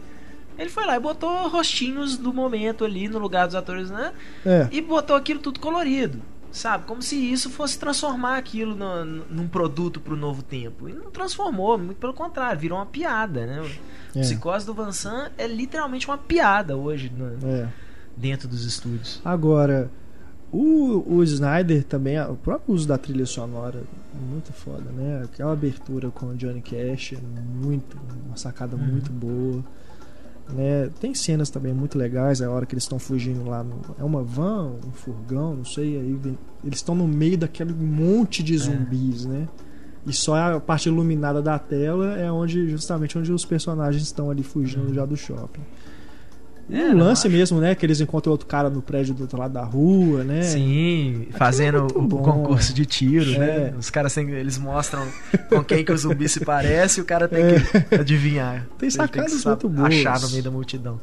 [0.59, 4.13] Ele foi lá e botou rostinhos do momento ali no lugar dos atores, né?
[4.47, 4.69] É.
[4.71, 6.21] E botou aquilo tudo colorido.
[6.53, 6.85] Sabe?
[6.85, 10.87] Como se isso fosse transformar aquilo no- num produto pro novo tempo.
[10.87, 13.71] E não transformou, muito pelo contrário, virou uma piada, né?
[14.15, 14.21] É.
[14.21, 17.69] Psicose do Van Sant é literalmente uma piada hoje no- É.
[18.17, 19.21] dentro dos estúdios.
[19.25, 19.91] Agora,
[20.53, 23.79] o, o Snyder também, o próprio uso da trilha sonora,
[24.15, 25.23] é muito foda, né?
[25.25, 27.19] Aquela abertura com o Johnny Cash é
[27.67, 27.97] muito,
[28.27, 28.83] uma sacada Uhum.
[28.85, 29.65] muito boa.
[30.53, 30.91] Né?
[31.01, 33.81] Tem cenas também muito legais, a hora que eles estão fugindo lá no.
[33.99, 38.43] É uma van, um furgão, não sei, aí vem- eles estão no meio daquele monte
[38.43, 38.45] É.
[38.45, 39.49] de zumbis, né?
[40.05, 44.43] E só a parte iluminada da tela é onde justamente onde os personagens estão ali
[44.43, 45.63] fugindo já do shopping.
[46.75, 47.75] É, o não, lance acho- mesmo, né?
[47.75, 50.41] Que eles encontram outro cara no prédio do outro lado da rua, né?
[50.43, 52.23] Sim, fazendo muito o, bom.
[52.23, 53.39] concurso de tiro, É.
[53.39, 53.75] né?
[53.79, 55.07] Os caras eles mostram
[55.51, 57.45] com quem que o zumbi se parece e o cara tem
[57.89, 58.67] que adivinhar.
[58.79, 59.89] Tem sacadas sa- muito boas.
[59.93, 60.99] Achar no meio da multidão.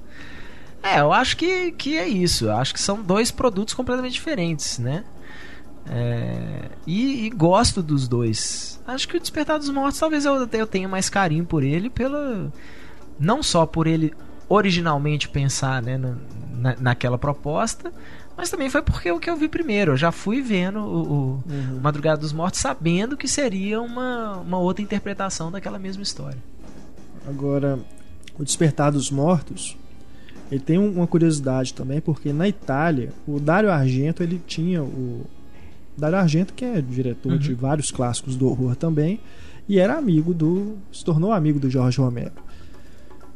[0.82, 2.45] É, eu acho que, que é isso.
[2.45, 5.03] Eu acho que são dois produtos completamente diferentes, né?
[5.91, 8.79] É, e, e gosto dos dois.
[8.88, 12.51] Acho que o Despertar dos Mortos talvez eu, eu tenha mais carinho por ele pela,
[13.19, 14.13] Não só por ele
[14.49, 16.15] originalmente pensar né, na,
[16.57, 17.93] na, naquela proposta,
[18.35, 19.91] mas também foi porque o que eu vi primeiro.
[19.93, 21.79] Eu já fui vendo o, o Uhum.
[21.81, 26.38] Madrugada dos Mortos sabendo que seria uma, uma outra interpretação daquela mesma história.
[27.27, 27.79] Agora,
[28.38, 29.77] o Despertar dos Mortos,
[30.51, 35.25] ele tem um- uma curiosidade também, porque na Itália, o Dario Argento, ele tinha o
[35.97, 39.19] Dario Argento, que é diretor de vários clássicos do horror também,
[39.67, 42.31] e era amigo do, se tornou amigo do Jorge Romero.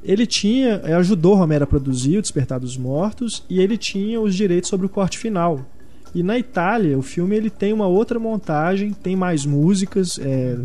[0.04, 4.36] Ele tinha, eh, ajudou Romero a produzir o Despertar dos Mortos e ele tinha os
[4.36, 5.66] direitos sobre o corte final.
[6.13, 10.56] E na Itália, o filme ele tem uma outra montagem, tem mais músicas, é,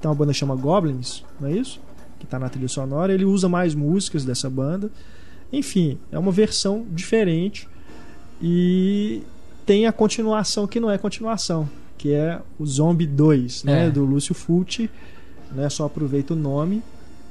[0.00, 1.80] tem uma banda que chama Goblins, não é isso?
[2.18, 4.90] Que tá na trilha sonora, ele usa mais músicas dessa banda.
[5.52, 7.68] Enfim, é uma versão diferente
[8.42, 9.22] e
[9.64, 13.90] tem a continuação que não é continuação, que é o Zombie 2, né, É.
[13.90, 14.90] do Lúcio Fulci,
[15.52, 15.68] né?
[15.68, 16.82] Só aproveita o nome,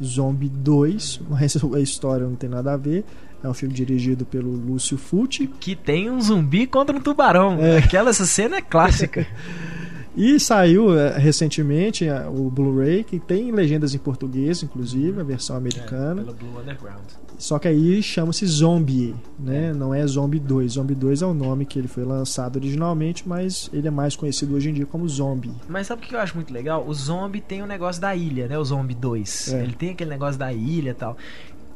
[0.03, 3.03] Zombie 2, mas a história não tem nada a ver.
[3.43, 7.63] É um filme dirigido pelo Lúcio Fulci Que tem um zumbi contra um tubarão.
[7.63, 7.77] É.
[7.77, 9.27] Aquela essa cena é clássica.
[10.17, 16.23] E saiu eh, recentemente o Blu-ray, que tem legendas em português, inclusive, a versão americana.
[16.23, 17.05] Pela Blue Underground.
[17.37, 19.71] Só que aí chama-se Zombie, né?
[19.71, 20.71] Não é Zombie 2.
[20.71, 24.55] Zombie 2 é o nome que ele foi lançado originalmente, mas ele é mais conhecido
[24.55, 25.51] hoje em dia como Zombie.
[25.69, 26.83] Mas sabe o que eu acho muito legal?
[26.87, 28.57] O Zombie tem o negócio da ilha, né?
[28.57, 29.53] O Zombie 2.
[29.53, 29.63] É.
[29.63, 31.15] Ele tem aquele negócio da ilha e tal.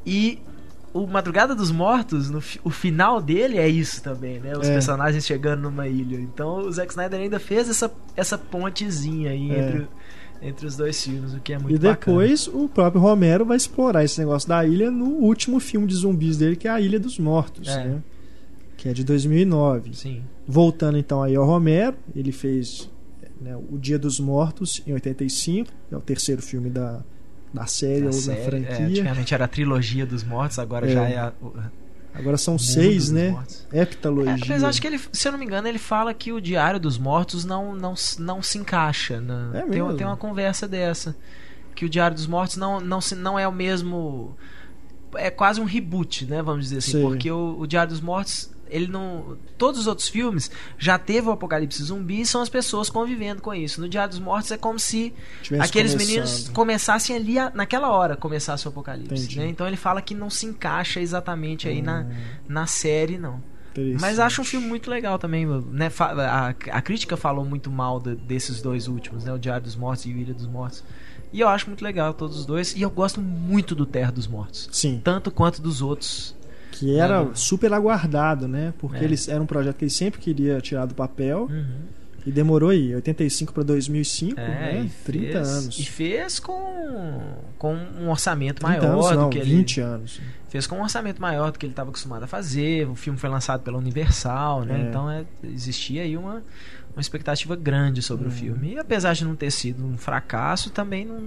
[0.03, 0.39] E
[0.93, 4.57] o Madrugada dos Mortos, no o final dele é isso também, né?
[4.57, 4.73] Os É.
[4.73, 6.17] personagens chegando numa ilha.
[6.19, 9.59] Então o Zack Snyder ainda fez essa, essa pontezinha aí É.
[9.69, 9.87] entre,
[10.41, 11.95] entre os dois filmes, o que é muito e bacana.
[12.17, 16.37] depois o próprio Romero vai explorar esse negócio da ilha no último filme de zumbis
[16.37, 17.83] dele, que é A Ilha dos Mortos, É.
[17.85, 18.03] né?
[18.75, 19.93] Que é de 2009.
[19.93, 20.23] Sim.
[20.47, 22.89] Voltando então aí ao Romero, ele fez
[23.39, 27.01] né, O Dia dos Mortos em 85, que é o terceiro filme da,
[27.53, 28.85] da série ou série, da é, franquia.
[28.87, 30.93] antigamente era a trilogia dos mortos, agora É.
[30.93, 31.33] já é a,
[32.13, 33.29] Agora são seis, né?
[33.29, 33.65] Mortos.
[33.71, 34.31] Heptalogia.
[34.33, 36.77] É, apesar de que ele, se eu não me engano, ele fala que o Diário
[36.77, 39.21] dos Mortos não, não, não se encaixa.
[39.21, 41.15] Na, É tem, tem uma conversa dessa.
[41.73, 44.35] Que o Diário dos Mortos não, não, se, não é o mesmo.
[45.15, 46.41] É quase um reboot, né?
[46.41, 46.91] Vamos dizer assim.
[46.91, 47.01] Sim.
[47.01, 49.37] Porque o, o Diário dos Mortos, ele não.
[49.57, 53.53] Todos os outros filmes já teve o apocalipse zumbi e são as pessoas convivendo com
[53.53, 53.79] isso.
[53.81, 58.15] No Diário dos Mortos é como se Tivesse aqueles meninos começassem ali a- naquela hora
[58.15, 59.37] começasse o apocalipse.
[59.37, 59.47] Né?
[59.49, 62.05] Então ele fala que não se encaixa exatamente aí na,
[62.47, 63.43] na série, não.
[64.01, 65.89] Mas acho um filme muito legal também, né?
[65.99, 69.31] A, a crítica falou muito mal de- desses dois últimos, né?
[69.31, 70.83] O Diário dos Mortos e o Ilha dos Mortos.
[71.31, 72.75] E eu acho muito legal todos os dois.
[72.75, 74.67] E eu gosto muito do Terra dos Mortos.
[74.73, 76.35] Sim, Tanto quanto dos outros.
[76.71, 77.35] Que era Nada.
[77.35, 78.73] super aguardado, né?
[78.79, 79.03] Porque É.
[79.03, 81.65] eles era um projeto que ele sempre queria tirar do papel Uhum.
[82.25, 84.83] e demorou aí, 85 para 2005, É, né?
[84.85, 85.79] e 30 fez- anos.
[85.79, 87.21] E fez com,
[87.57, 89.49] com um orçamento 30 maior anos, do não, que ele.
[89.55, 90.21] 20 anos.
[90.49, 92.87] Fez com um orçamento maior do que ele estava acostumado a fazer.
[92.87, 94.81] O filme foi lançado pela Universal, né?
[94.81, 94.89] É.
[94.89, 96.43] Então é, existia aí uma,
[96.95, 98.31] uma expectativa grande sobre Uhum.
[98.31, 98.73] o filme.
[98.73, 101.19] E apesar de não ter sido um fracasso, também não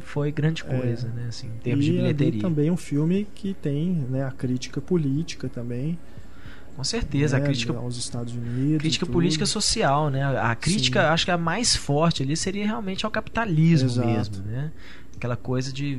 [0.00, 1.26] foi grande coisa, né?
[1.28, 1.88] Assim, em termos É.
[1.88, 2.40] e de bilheteria.
[2.40, 5.98] também um filme que tem né, a crítica política também.
[6.76, 8.78] Com certeza, né, a crítica, aos Estados Unidos.
[8.78, 10.22] crítica política social, né?
[10.38, 11.06] A crítica, Sim.
[11.08, 14.06] acho que a mais forte ali seria realmente ao capitalismo Exato.
[14.08, 14.70] mesmo, né?
[15.16, 15.98] Aquela coisa de,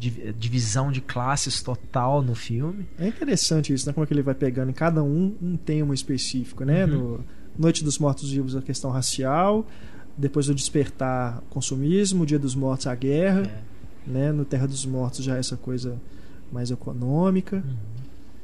[0.00, 2.86] de divisão de classes total no filme.
[2.98, 3.92] É interessante isso, né?
[3.92, 6.86] Como é que ele vai pegando em cada um um tema específico, né?
[6.86, 6.90] Uhum.
[7.18, 7.24] No
[7.58, 9.66] Noite dos Mortos Vivos a questão racial,
[10.16, 14.10] depois do despertar consumismo, Dia dos Mortos a guerra, É.
[14.10, 14.32] né?
[14.32, 16.00] No Terra dos Mortos já essa coisa
[16.52, 17.56] mais econômica.
[17.56, 17.76] Uhum.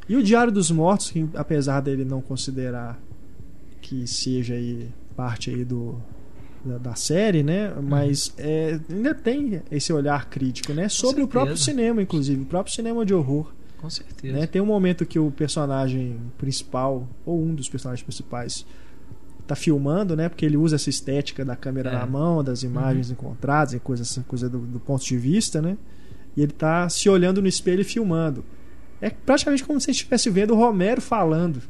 [0.08, 3.00] E o Diário dos Mortos, que apesar dele não considerar
[3.80, 5.96] que seja aí parte aí do
[6.64, 7.72] da, da série, né?
[7.82, 10.88] Mas é, ainda tem esse olhar crítico, né?
[10.88, 13.52] Sobre o próprio cinema, inclusive, o próprio cinema de horror.
[13.78, 14.38] Com certeza.
[14.38, 14.46] Né?
[14.46, 18.64] Tem um momento que o personagem principal, ou um dos personagens principais,
[19.54, 20.28] tá filmando, né?
[20.28, 21.92] Porque ele usa essa estética da câmera É.
[21.94, 23.12] na mão, das imagens Uhum.
[23.14, 25.76] encontradas, e coisa, essa coisa do, do ponto de vista, né?
[26.36, 28.44] E ele tá se olhando no espelho e filmando.
[29.00, 31.60] É praticamente como se ele estivesse vendo o Romero falando,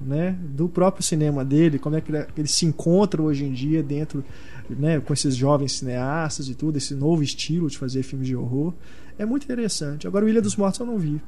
[0.00, 0.36] né?
[0.40, 4.24] Do próprio cinema dele, como é que ele- se encontra hoje em dia dentro,
[4.70, 5.00] né?
[5.00, 8.72] Com esses jovens cineastas e tudo, esse novo estilo de fazer filmes de horror.
[9.18, 10.06] É muito interessante.
[10.06, 11.20] Agora, o Ilha dos Mortos eu não vi.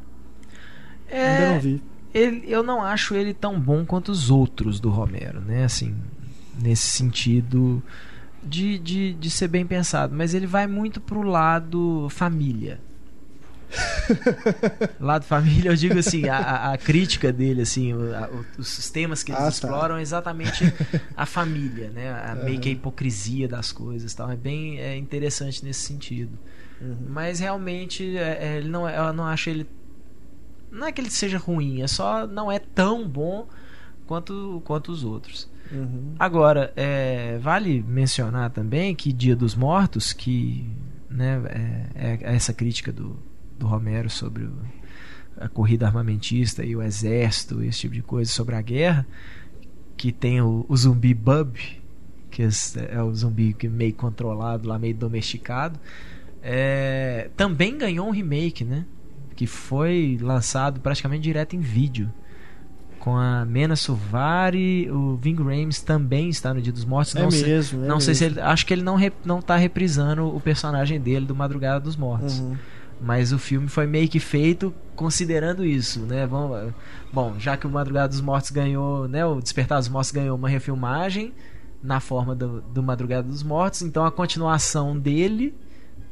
[1.10, 1.82] Ainda não É, vi.
[2.14, 5.64] Ele, eu não acho ele tão bom quanto os outros do Romero, né?
[5.64, 5.94] Assim,
[6.62, 7.82] nesse sentido
[8.42, 10.14] de, de, de ser bem pensado.
[10.14, 12.80] Mas ele vai muito pro lado família.
[15.00, 19.40] lado família, eu digo assim, a, a- crítica dele, assim, a- os temas que eles
[19.40, 19.50] Ah, tá.
[19.50, 20.64] exploram é exatamente
[21.16, 22.12] a família, né?
[22.12, 24.30] A, meio que a hipocrisia das coisas tal.
[24.30, 26.38] É bem é interessante nesse sentido.
[27.08, 29.66] Mas realmente é, é, ele não, é- eu não acho ele.
[30.74, 33.46] Não é que ele seja ruim, é só não é tão bom
[34.06, 35.48] quanto, quanto os outros.
[35.72, 36.14] Uhum.
[36.18, 40.68] Agora, é, vale mencionar também que Dia dos Mortos, que
[41.08, 41.40] né,
[41.94, 43.16] é, é essa crítica do,
[43.58, 44.58] do Romero sobre o-
[45.38, 49.06] a corrida armamentista e o exército, esse tipo de coisa, sobre a guerra,
[49.96, 51.56] que tem o, o zumbi Bub,
[52.30, 52.48] que é,
[52.90, 55.78] é o zumbi que meio controlado, lá meio domesticado,
[56.42, 58.84] é, também ganhou um remake, né?
[59.36, 62.10] Que foi lançado praticamente direto em vídeo
[62.98, 67.14] com a Mena Suvari, o Ving Rhames também está no Dia dos Mortos.
[67.14, 68.38] É não sei, mesmo, é não sei se mesmo.
[68.38, 71.96] ele, acho que ele não rep- não tá reprisando o personagem dele do Madrugada dos
[71.96, 72.38] Mortos.
[72.40, 72.56] Uhum.
[73.02, 76.26] Mas o filme foi meio que feito considerando isso, né?
[76.26, 76.72] Vamos,
[77.12, 79.26] bom, já que o Madrugada dos Mortos ganhou, né?
[79.26, 81.34] O Despertar dos Mortos ganhou uma refilmagem
[81.82, 85.52] na forma do, do Madrugada dos Mortos, então a continuação dele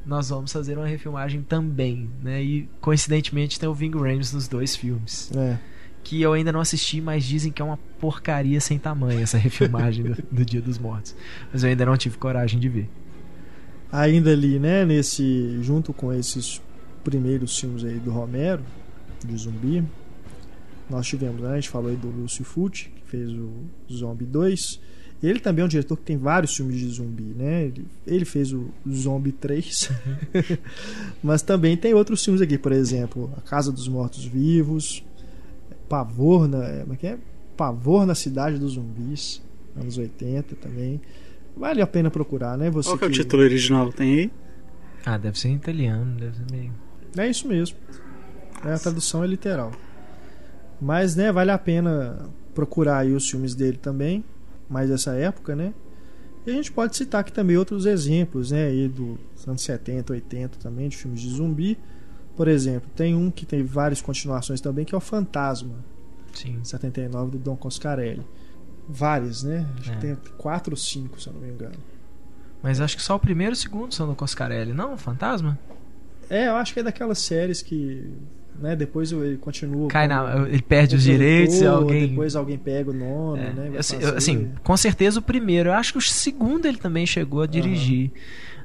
[0.04, 2.42] nós vamos fazer uma refilmagem também, né?
[2.42, 5.58] E coincidentemente tem o Ving Rhames nos dois filmes É.
[6.02, 10.04] que eu ainda não assisti, mas dizem que é uma porcaria sem tamanho essa refilmagem
[10.04, 11.14] do, do Dia dos Mortos.
[11.52, 12.88] Mas eu ainda não tive coragem de ver.
[13.90, 16.60] Ainda ali, né, nesse junto com esses
[17.04, 18.62] primeiros filmes aí do Romero
[19.24, 19.84] de zumbi,
[20.88, 23.50] nós tivemos, né, a gente falou aí do Lúcio Fucci, que fez o
[23.90, 24.80] Zombie 2.
[25.22, 27.66] Ele também é um diretor que tem vários filmes de zumbi, né?
[27.66, 29.90] Ele, ele fez o Zombie 3.
[31.22, 35.04] Mas também tem outros filmes aqui, por exemplo, A Casa dos Mortos Vivos,
[35.88, 37.18] Pavor na, é, como é que é?
[37.56, 39.40] Pavor na Cidade dos Zumbis,
[39.76, 41.00] anos 80 também.
[41.56, 42.68] Vale a pena procurar, né?
[42.70, 43.92] Você Qual que é o título original?
[43.92, 44.30] Tem aí?
[45.04, 46.72] Ah, deve ser em italiano, deve ser meio.
[47.16, 47.76] É isso mesmo.
[48.64, 49.70] É, a tradução é literal.
[50.80, 54.24] Mas, né, vale a pena procurar aí os filmes dele também,
[54.72, 55.72] mais dessa época, né?
[56.46, 60.58] E a gente pode citar aqui também outros exemplos, né, aí dos anos 70, 80
[60.58, 61.78] também, de filmes de zumbi.
[62.34, 65.76] Por exemplo, tem um que tem várias continuações também, que é o Fantasma,
[66.32, 66.58] Sim.
[66.64, 68.26] 79, do Don Coscarelli.
[68.88, 69.64] Várias, né?
[69.78, 69.94] Acho É.
[69.94, 71.76] que tem quatro ou cinco, se eu não me engano.
[72.60, 74.96] Mas acho que só o primeiro e o segundo são do Coscarelli, não?
[74.98, 75.56] Fantasma?
[76.28, 78.12] É, eu acho que é daquelas séries que,
[78.60, 79.88] né, depois ele continua...
[79.88, 82.08] Cai na, ele perde os direitos e alguém.
[82.08, 83.72] Depois alguém pega o nome, É, né?
[83.78, 85.68] assim, eu- assim, com certeza o primeiro.
[85.70, 88.10] Eu acho que o segundo ele também chegou a dirigir.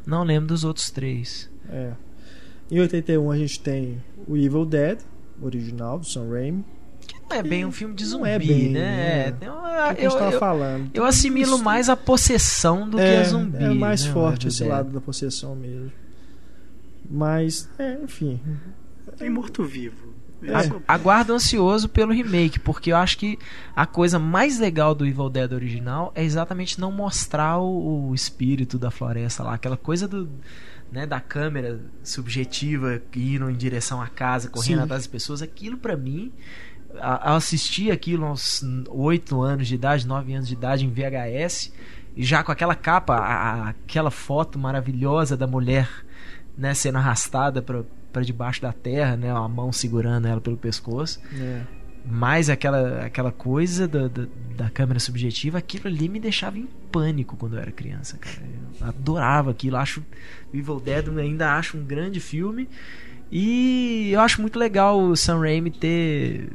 [0.06, 1.50] Não lembro dos outros três.
[1.70, 1.92] É.
[2.72, 5.00] Em 81 a gente tem o Evil Dead,
[5.42, 6.64] original, do Sam Raimi.
[7.08, 9.32] Que não é bem um filme de Não zumbi, é bem, né?
[9.32, 9.48] né?
[9.48, 10.90] É, O que eu, eu, falando.
[10.94, 13.64] eu assimilo Isso- mais a possessão do que é, a zumbi.
[13.64, 15.92] É mais né, forte esse lado da possessão mesmo.
[17.10, 18.40] Mas, é, enfim.
[19.18, 20.08] Tem morto-vivo.
[20.44, 20.54] É.
[20.54, 23.40] A- Aguardo ansioso pelo remake, porque eu acho que
[23.76, 28.78] a coisa mais legal do Evil Dead original é exatamente não mostrar o, o espírito
[28.78, 30.30] da floresta lá, aquela coisa do
[30.92, 34.84] né, da câmera subjetiva indo em direção à casa, correndo Sim.
[34.84, 36.32] atrás das pessoas, aquilo pra mim,
[37.00, 41.74] a- ao assistir aquilo aos 8 anos de idade, 9 anos de idade em VHS,
[42.16, 45.90] e já com aquela capa, a- aquela foto maravilhosa da mulher
[46.58, 51.20] né, sendo arrastada pra para debaixo da terra, né, a mão segurando ela pelo pescoço,
[51.34, 51.62] É.
[52.06, 57.36] mais aquela aquela coisa da, da, da câmera subjetiva, aquilo ali me deixava em pânico
[57.36, 58.38] quando eu era criança, cara.
[58.82, 60.02] Eu adorava aquilo, acho
[60.54, 62.68] Evil Dead ainda acho um grande filme
[63.32, 66.50] e eu acho muito legal o Sam Raimi ter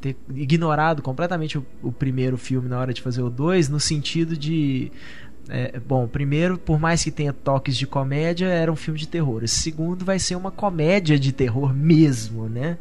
[0.00, 4.36] ter ignorado completamente o, o primeiro filme na hora de fazer o 2, no sentido
[4.36, 4.90] de
[5.48, 9.42] é, bom, primeiro, por mais que tenha toques de comédia, era um filme de terror.
[9.44, 12.78] Esse segundo vai ser uma comédia de terror mesmo, né?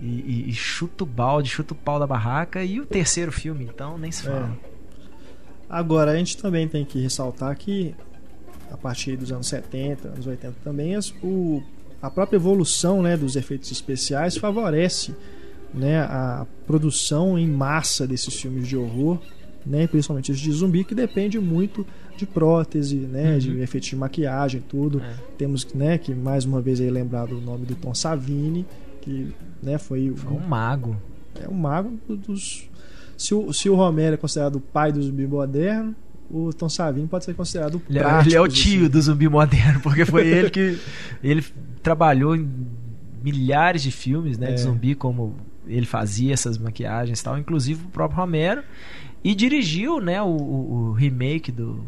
[0.00, 2.62] E, e- e chuta o balde, chuta o pau da barraca.
[2.62, 4.56] E o terceiro filme, então, nem se fala.
[5.68, 7.94] Agora, a gente também tem que ressaltar que
[8.70, 11.62] a partir dos anos 70, anos 80 também, as- o,
[12.02, 15.14] a própria evolução né, dos efeitos especiais favorece
[15.72, 19.18] né, a produção em massa desses filmes de horror,
[19.66, 23.38] né, principalmente os de zumbi, que depende muito de prótese, né, Uhum.
[23.38, 25.00] de efeitos de maquiagem, tudo.
[25.00, 25.14] É.
[25.38, 28.66] Temos né, que mais uma vez aí lembrar do nome do Tom Savini,
[29.00, 30.96] que né, foi, Foi um mago.
[31.42, 32.68] é um mago do- dos.
[33.16, 35.94] Se o, se o Romero é considerado o pai do zumbi moderno,
[36.30, 39.00] o Tom Savini pode ser considerado o Ele, é- prático ele é o tio do
[39.00, 40.78] zumbi moderno, porque foi ele que.
[41.22, 41.44] Ele
[41.82, 42.48] trabalhou em
[43.22, 44.54] milhares de filmes né, É.
[44.54, 45.34] de zumbi, como
[45.66, 48.62] ele fazia essas maquiagens e tal, inclusive o próprio Romero.
[49.24, 51.82] E dirigiu né, o, o- remake do,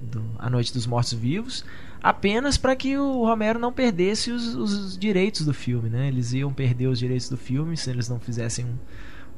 [0.00, 1.64] do A Noite dos Mortos Vivos,
[2.02, 5.90] apenas para que o Romero não perdesse os, os direitos do filme.
[5.90, 6.06] Né?
[6.08, 8.64] Eles iam perder os direitos do filme se eles não fizessem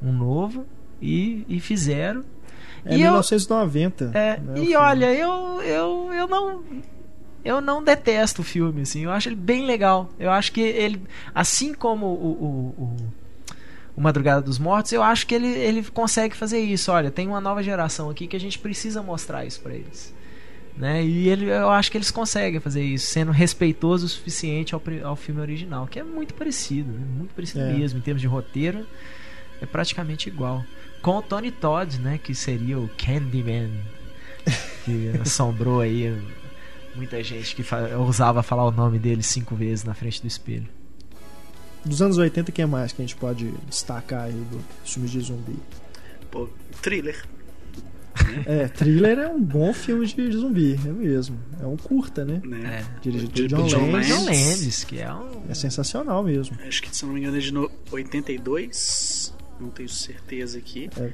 [0.02, 0.66] um, um novo,
[1.00, 2.22] e, e fizeram.
[2.84, 4.10] É E eu- 1990.
[4.14, 6.62] É, né, e olha, eu, eu, eu não.
[7.44, 9.04] eu não detesto o filme, assim.
[9.04, 10.10] Eu acho ele bem legal.
[10.18, 11.00] Eu acho que ele,
[11.34, 12.96] assim como o, o, o,
[13.98, 16.92] o Madrugada dos Mortos, eu acho que ele, ele consegue fazer isso.
[16.92, 20.14] Olha, tem uma nova geração aqui que a gente precisa mostrar isso para eles.
[20.76, 21.04] Né?
[21.04, 25.16] E ele, eu acho que eles conseguem fazer isso, sendo respeitoso o suficiente ao, ao
[25.16, 27.04] filme original, que é muito parecido, né?
[27.16, 27.72] muito parecido É.
[27.72, 28.86] mesmo, em termos de roteiro,
[29.60, 30.64] é praticamente igual.
[31.02, 33.70] Com o Tony Todd, né, que seria o Candyman,
[34.84, 36.16] que assombrou aí
[36.94, 40.68] muita gente que fa- ousava falar o nome dele cinco vezes na frente do espelho.
[41.84, 45.56] Dos anos 80, quem mais que a gente pode destacar aí do filme de zumbi?
[46.30, 46.48] Pô,
[46.82, 47.24] thriller.
[48.46, 51.38] É, Thriller é um bom filme de zumbi, é mesmo.
[51.62, 52.40] É um curta, né?
[52.44, 52.84] Né?
[53.00, 54.08] Dirigido por John, John Landis.
[54.08, 56.56] John Landis, que é um É sensacional mesmo.
[56.66, 59.32] Acho que, se eu não me engano, é de no- 82.
[59.60, 60.90] Não tenho certeza aqui.
[60.96, 61.10] É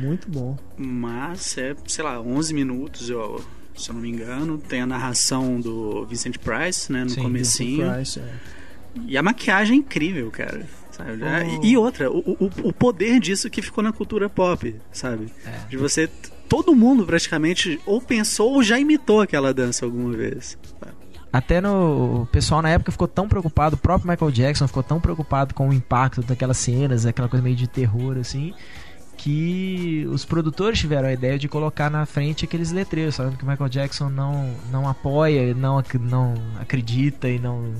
[0.00, 0.56] muito bom.
[0.76, 3.42] Mas é, sei lá, 11 minutos, eu,
[3.76, 4.58] se eu não me engano.
[4.58, 7.04] Tem a narração do Vincent Price, né?
[7.04, 7.92] No Sim, comecinho.
[7.92, 8.34] Price, é.
[9.06, 10.66] E a maquiagem é incrível, cara.
[11.00, 11.64] Oh.
[11.64, 15.32] E, outra, o, o, o poder disso que ficou na cultura pop, sabe?
[15.46, 15.68] É.
[15.68, 16.10] De você.
[16.48, 20.58] Todo mundo praticamente ou pensou ou já imitou aquela dança alguma vez.
[21.32, 22.22] Até no.
[22.22, 25.68] O pessoal na época ficou tão preocupado, o próprio Michael Jackson ficou tão preocupado com
[25.68, 28.54] o impacto daquelas cenas, aquela coisa meio de terror, assim,
[29.18, 33.46] que os produtores tiveram a ideia de colocar na frente aqueles letreiros, falando que o
[33.46, 37.74] Michael Jackson não, não apoia, não, não acredita e não,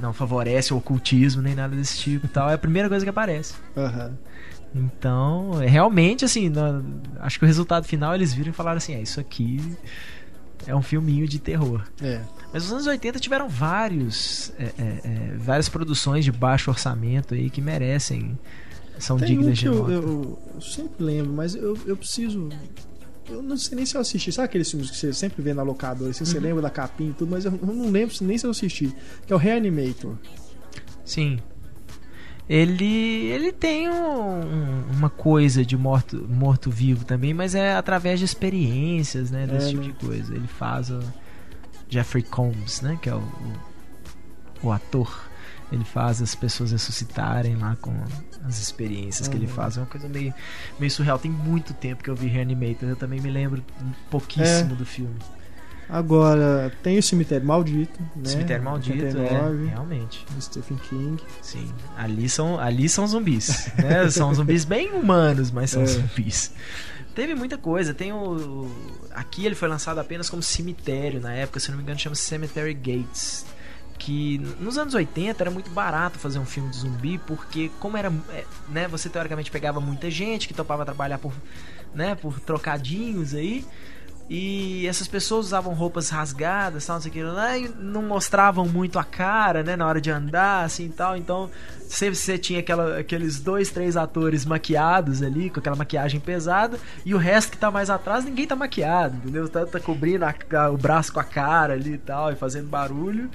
[0.00, 2.50] não favorece o ocultismo nem nada desse tipo e tal.
[2.50, 3.54] É a primeira coisa que aparece.
[3.76, 4.12] Aham.
[4.74, 6.52] Então, é realmente, assim,
[7.20, 9.60] acho que o resultado final eles viram e falaram assim: é, isso aqui
[10.66, 11.82] é um filminho de terror.
[12.02, 12.20] É.
[12.52, 17.50] Mas os anos 80 tiveram vários, é, é, é, várias produções de baixo orçamento aí
[17.50, 18.36] que merecem,
[18.98, 19.92] são Tem um dignas que de eu, nota.
[19.92, 22.48] eu- eu sempre lembro, mas eu, eu preciso.
[23.28, 24.30] Eu não sei nem se eu assisti.
[24.32, 26.10] Sabe aqueles filmes que você sempre vê na locadora?
[26.10, 26.30] Assim, Uhum.
[26.30, 28.94] Você lembra da capinha e tudo, mas eu não lembro se- nem se eu assisti.
[29.26, 30.14] Que é o Reanimator.
[31.04, 31.38] Sim.
[32.48, 38.26] Ele, ele tem um- uma coisa de morto, morto vivo também, mas é através de
[38.26, 39.88] experiências, né, desse É, tipo né?
[39.88, 40.34] de coisa.
[40.34, 41.00] Ele faz o
[41.88, 43.22] Jeffrey Combs, né, que é o,
[44.62, 45.24] o, o ator.
[45.74, 47.92] Ele faz as pessoas ressuscitarem lá com
[48.46, 49.52] as experiências que ele Uhum.
[49.52, 49.76] faz.
[49.76, 50.32] É uma coisa meio,
[50.78, 51.18] meio surreal.
[51.18, 52.88] Tem muito tempo que eu vi Reanimator.
[52.88, 53.62] Eu também me lembro
[54.10, 54.76] pouquíssimo É.
[54.76, 55.16] do filme.
[55.88, 58.00] Agora, tem o Cemitério Maldito.
[58.16, 58.24] Né?
[58.24, 60.24] Cemitério Maldito, 89, é, realmente.
[60.30, 61.22] do Stephen King.
[61.42, 63.70] Sim, ali são, ali são zumbis.
[63.76, 64.08] Né?
[64.10, 65.86] São zumbis bem humanos, mas são É.
[65.86, 66.52] zumbis.
[67.14, 67.92] Teve muita coisa.
[67.92, 68.68] Tem o.
[69.14, 72.74] Aqui ele foi lançado apenas como cemitério na época, se não me engano, chama Cemetery
[72.74, 73.44] Gates.
[73.98, 78.12] Que nos anos 80 era muito barato fazer um filme de zumbi, porque como era.
[78.30, 81.32] é, Né, você teoricamente pegava muita gente que topava trabalhar por,
[81.94, 83.64] né, por trocadinhos aí.
[84.28, 88.98] E essas pessoas usavam roupas rasgadas, tal, não sei o que e não mostravam muito
[88.98, 91.14] a cara, né, na hora de andar, assim, tal.
[91.14, 91.50] Então,
[91.90, 97.14] sempre você tinha aquela, aqueles dois, três atores maquiados ali, com aquela maquiagem pesada, e
[97.14, 99.46] o resto que tá mais atrás, ninguém tá maquiado, entendeu?
[99.46, 102.66] Tá, tá cobrindo a- a- o braço com a cara ali e tal, e fazendo
[102.68, 103.30] barulho,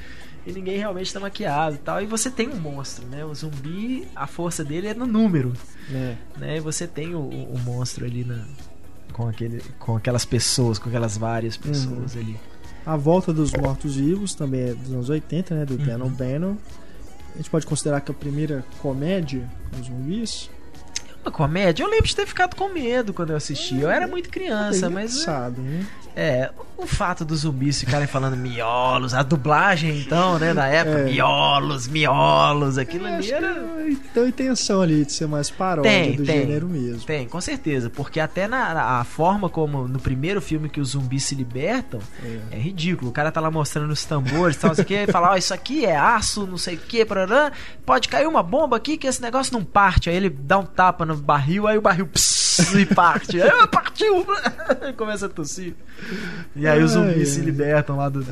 [0.45, 2.01] e ninguém realmente tá maquiado e tal.
[2.01, 3.23] E você tem um monstro, né?
[3.25, 5.53] O zumbi, a força dele é no número
[5.89, 6.17] né?
[6.37, 6.57] né?
[6.57, 8.43] E você tem o, o- monstro ali na,
[9.13, 12.37] com, aquele, com aquelas pessoas, com aquelas várias pessoas ali.
[12.85, 15.65] A Volta dos Mortos-Vivos também é dos anos 80, né?
[15.65, 15.85] Do Uhum.
[15.85, 16.55] Dan O'Bannon.
[17.33, 20.49] A gente pode considerar que é a primeira comédia com zumbis.
[21.21, 23.79] Uma comédia, eu lembro de ter ficado com medo quando eu assisti.
[23.79, 25.85] Eu era muito criança, é mas engraçado, né?
[26.21, 31.03] É, o fato dos zumbis ficarem falando miolos, a dublagem então, né, na época, É.
[31.05, 33.65] miolos, miolos, aquilo Eu ali era
[34.15, 36.39] a intenção ali de ser mais paródia Tem, do tem.
[36.41, 37.03] gênero mesmo.
[37.05, 41.23] Tem, com certeza, porque até na, a forma como no primeiro filme que os zumbis
[41.23, 42.55] se libertam É.
[42.55, 43.09] é ridículo.
[43.11, 45.85] O cara tá lá mostrando os tambores e tal, que, e fala, ó, isso aqui
[45.85, 47.51] é aço, não sei o que, parará,
[47.85, 50.09] pode cair uma bomba aqui que esse negócio não parte.
[50.09, 53.41] Aí ele dá um tapa no barril, aí o barril pss, e parte.
[53.41, 54.25] Aí, "Ah, partiu!
[54.97, 55.75] Começa a tossir.
[56.55, 58.25] E aí os zumbis se libertam lá do-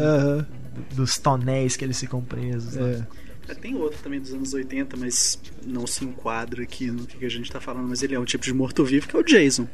[0.96, 2.78] dos tonéis que eles ficam presos.
[2.78, 3.08] é.
[3.50, 7.30] É, Tem outro também dos anos 80, mas não se enquadra aqui no que a
[7.30, 9.66] gente tá falando, mas ele é um tipo de morto-vivo que é o Jason.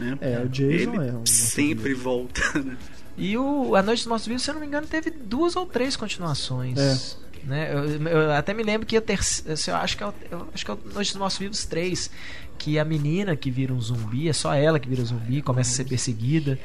[0.00, 0.18] Né?
[0.20, 2.76] É, o Jason ele é um sempre volta, né?
[3.16, 5.66] E o A Noite dos Mortos Vivos, se eu não me engano, teve duas ou
[5.66, 6.76] três continuações.
[6.78, 7.22] É.
[7.46, 7.72] Né?
[7.72, 9.54] Eu, eu até me lembro que a terceira.
[9.68, 12.10] Eu acho que é o, eu acho que é o Noite dos Mortos Vivos 3.
[12.58, 15.74] Que a menina que vira um zumbi, é só ela que vira zumbi, começa a
[15.74, 16.58] ser perseguida.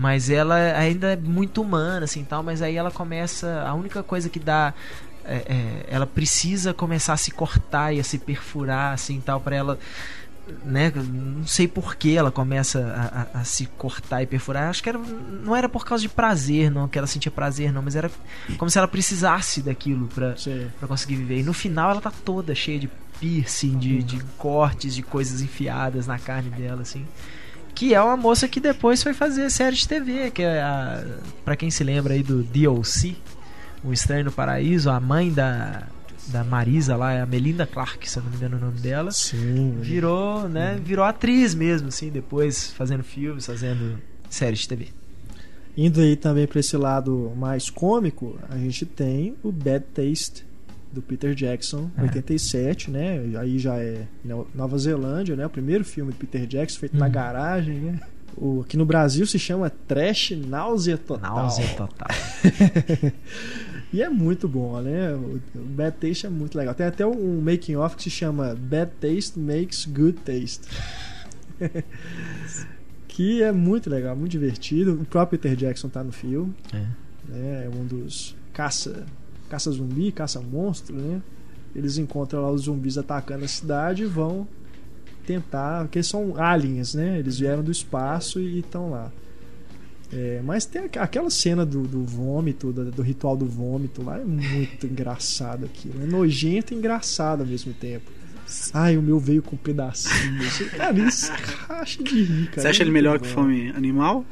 [0.00, 2.42] Mas ela ainda é muito humana, assim tal.
[2.42, 3.62] Mas aí ela começa.
[3.66, 4.72] A única coisa que dá.
[5.24, 9.54] é, é, ela precisa começar a se cortar e a se perfurar, assim tal, para
[9.56, 9.78] ela
[10.64, 12.80] né, não sei por que ela começa
[13.34, 14.68] a, a- a se cortar e perfurar.
[14.68, 17.82] Acho que era, não era por causa de prazer, não, que ela sentia prazer, não,
[17.82, 18.10] mas era
[18.58, 20.34] como se ela precisasse daquilo pra
[20.88, 21.38] conseguir viver.
[21.38, 22.90] E no final ela tá toda cheia de
[23.20, 27.06] piercing, de, de cortes, de coisas enfiadas na carne dela, assim.
[27.80, 31.02] Que é uma moça que depois foi fazer série de TV, que é a.
[31.46, 33.16] Pra quem se lembra aí do DLC,
[33.82, 35.84] Um Estranho no Paraíso, a mãe da,
[36.26, 39.10] da Marisa lá, é a Melinda Clark, se eu não me engano o nome dela.
[39.12, 39.78] Sim.
[39.80, 40.78] Virou, né?
[40.84, 44.88] Virou atriz mesmo, assim, depois fazendo filmes, fazendo séries de TV.
[45.74, 50.44] Indo aí também para esse lado mais cômico, a gente tem o Bad Taste
[50.92, 52.02] do Peter Jackson, É.
[52.02, 53.20] 87, né?
[53.38, 55.46] Aí já é No- Nova Zelândia, né?
[55.46, 57.12] O primeiro filme do Peter Jackson feito na Uhum.
[57.12, 58.00] garagem, né?
[58.36, 61.34] O, aqui no Brasil se chama Trash Náusea Total.
[61.36, 62.08] Náusea total.
[63.92, 65.12] E é muito bom, né?
[65.14, 66.72] O, o Bad Taste é muito legal.
[66.76, 70.60] Tem até um making off que se chama Bad Taste Makes Good Taste.
[73.08, 74.92] que é muito legal, muito divertido.
[74.94, 76.54] O próprio Peter Jackson tá no filme.
[76.72, 76.78] É.
[77.28, 77.64] né?
[77.66, 79.04] É um dos caça
[79.50, 81.20] caça zumbi, caça monstro, né?
[81.76, 84.48] Eles encontram lá os zumbis atacando a cidade e vão
[85.26, 87.18] tentar, porque são aliens, né?
[87.18, 89.12] Eles vieram do espaço e estão lá.
[90.12, 94.18] É, mas tem aqu- aquela cena do, do vômito, do, do ritual do vômito lá,
[94.18, 96.02] é muito engraçado aquilo.
[96.02, 98.10] É nojento e engraçado ao mesmo tempo.
[98.74, 100.58] Ai, o meu veio com pedacinhos.
[100.76, 101.30] Cara, isso
[101.68, 102.62] racha de rir, cara.
[102.62, 104.24] Você acha É ele melhor que Fome Animal?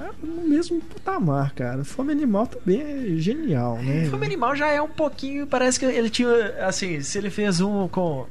[0.00, 1.84] É no mesmo patamar, cara.
[1.84, 4.06] Fome Animal também é genial, né?
[4.10, 5.46] Fome Animal já é um pouquinho.
[5.46, 6.28] Parece que ele tinha.
[6.66, 8.26] Assim, se ele fez um com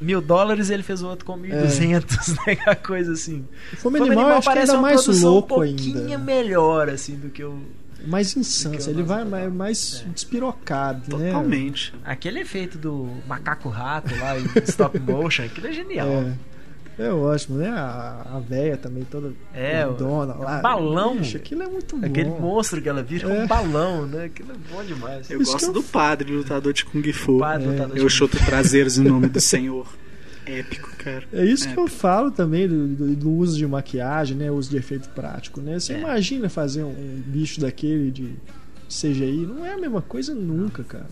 [0.00, 2.52] mil dólares, ele fez o outro com mil e duzentos, né?
[2.52, 3.44] Aquela coisa assim.
[3.76, 6.18] Fome, Animal, acho que ainda uma mais produção louco um pouquinho ainda.
[6.18, 7.60] melhor, assim, do que o.
[8.06, 8.76] Mais insano.
[8.84, 10.10] Ele vai mais, mais É.
[10.10, 11.26] despirocado, né?
[11.26, 11.94] Totalmente.
[12.04, 16.08] Aquele efeito do macaco rato lá, e stop motion, aquilo é genial.
[16.08, 16.32] É.
[16.98, 17.68] É ótimo, né?
[17.68, 20.60] A, a véia também toda É, o- dona lá.
[20.60, 21.16] balão.
[21.16, 22.06] Bicho, aquilo é muito bom.
[22.06, 23.42] Aquele monstro que ela vira É.
[23.42, 24.24] um balão, né?
[24.26, 25.30] Aquilo é bom demais.
[25.30, 27.38] Eu Isso gosto que eu do padre, lutador de Kung Fu.
[27.38, 29.86] Padre É, lutador Eu chuto traseiros em nome do Senhor.
[30.44, 31.22] Épico, cara.
[31.32, 31.82] É isso que É.
[31.82, 34.50] eu falo também do, do- do uso de maquiagem, né?
[34.50, 35.78] Uso de efeito prático, né?
[35.80, 35.98] Você É.
[36.00, 38.34] imagina fazer um, um bicho daquele de
[38.88, 39.46] CGI?
[39.46, 41.06] Não é a mesma coisa nunca, cara.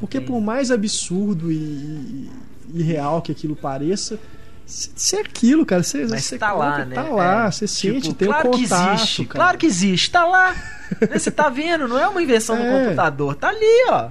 [0.00, 2.30] Porque tem- por mais absurdo e, e,
[2.74, 4.18] e real que aquilo pareça,
[4.66, 6.94] se se é aquilo, cara, você, Mas você tá lá, né?
[6.94, 7.50] Tá lá, É.
[7.50, 9.34] você Tipo, sente, tem claro que contato, existe, cara.
[9.44, 10.54] claro que existe, tá lá.
[11.00, 12.58] Né, Você tá vendo, não é uma invenção É.
[12.62, 14.08] do computador, tá ali, ó.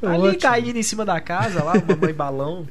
[0.00, 0.40] Tá ali Ótimo.
[0.40, 2.66] caindo em cima da casa lá, uma mãe balão.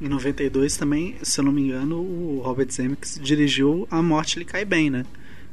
[0.00, 4.44] Em 92 também, se eu não me engano, o Robert Zemeckis dirigiu A Morte Lhe
[4.44, 5.04] Cai Bem, né?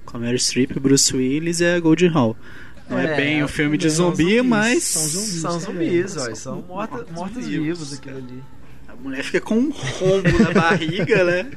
[0.06, 2.34] Com a Mary Streep, Bruce Willis e a Goldie Hawn.
[2.90, 5.42] Não é, É, bem um filme de são zumbi, zumbis, mas são zumbis.
[5.42, 8.26] São também, zumbis, ó, são morta- mortos-vivos, mortos-vivos aquilo cara.
[8.28, 8.44] ali.
[9.00, 11.52] A mulher fica com um rombo na barriga, né?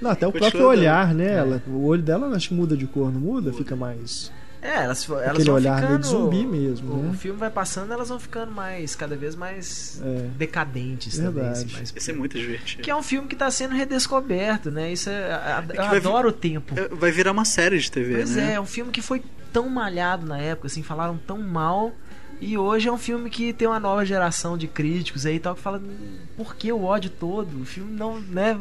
[0.00, 0.78] Não, até o Continua próprio dando.
[0.80, 1.26] olhar, né?
[1.32, 1.36] É.
[1.36, 3.52] Ela, o olho dela acho que muda de cor, não muda?
[3.52, 4.30] Fica mais.
[4.60, 6.00] É, elas, elas Aquele vão olhar meio ficando...
[6.02, 7.16] de zumbi mesmo, O né?
[7.18, 10.26] filme vai passando, elas vão ficando mais, cada vez mais É.
[10.38, 11.64] decadentes Verdade.
[11.66, 11.82] também.
[11.82, 12.82] assim, Isso é muito divertido.
[12.82, 14.90] Que é um filme que tá sendo redescoberto, né?
[14.90, 16.74] Isso é, que eu vai- adoro o tempo.
[16.78, 18.52] É, Vai virar uma série de TV, Pois né?
[18.52, 19.22] é, é um filme que foi
[19.52, 21.92] tão malhado na época, assim, falaram tão mal.
[22.40, 25.54] E hoje é um filme que tem uma nova geração de críticos aí e tal
[25.54, 27.62] que fala "Hum, por que o ódio todo?
[27.62, 28.58] O filme não, né?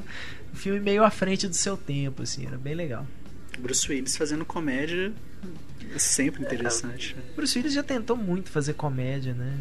[0.53, 3.05] O filme meio à frente do seu tempo, assim, era bem legal.
[3.59, 5.11] Bruce Willis fazendo comédia
[5.93, 7.15] é sempre interessante.
[7.35, 9.53] Bruce Willis já tentou muito fazer comédia, né?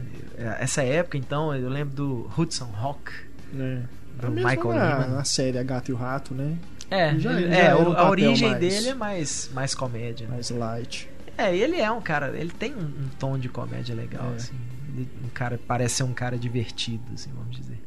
[0.60, 3.10] Essa época, então, eu lembro do Hudson Hawk,
[3.52, 3.82] né?
[4.20, 6.56] do É Michael na, na série A Gato e o Rato, né?
[6.90, 10.26] É, Já- já é o- um a origem mais- dele é mais, mais comédia.
[10.26, 10.34] né?
[10.34, 11.08] Mais light.
[11.36, 14.34] É, ele é um cara, ele tem um, um tom de comédia legal, É.
[14.36, 14.54] assim.
[14.94, 17.78] Ele- um cara, parece ser um cara divertido, assim, vamos dizer.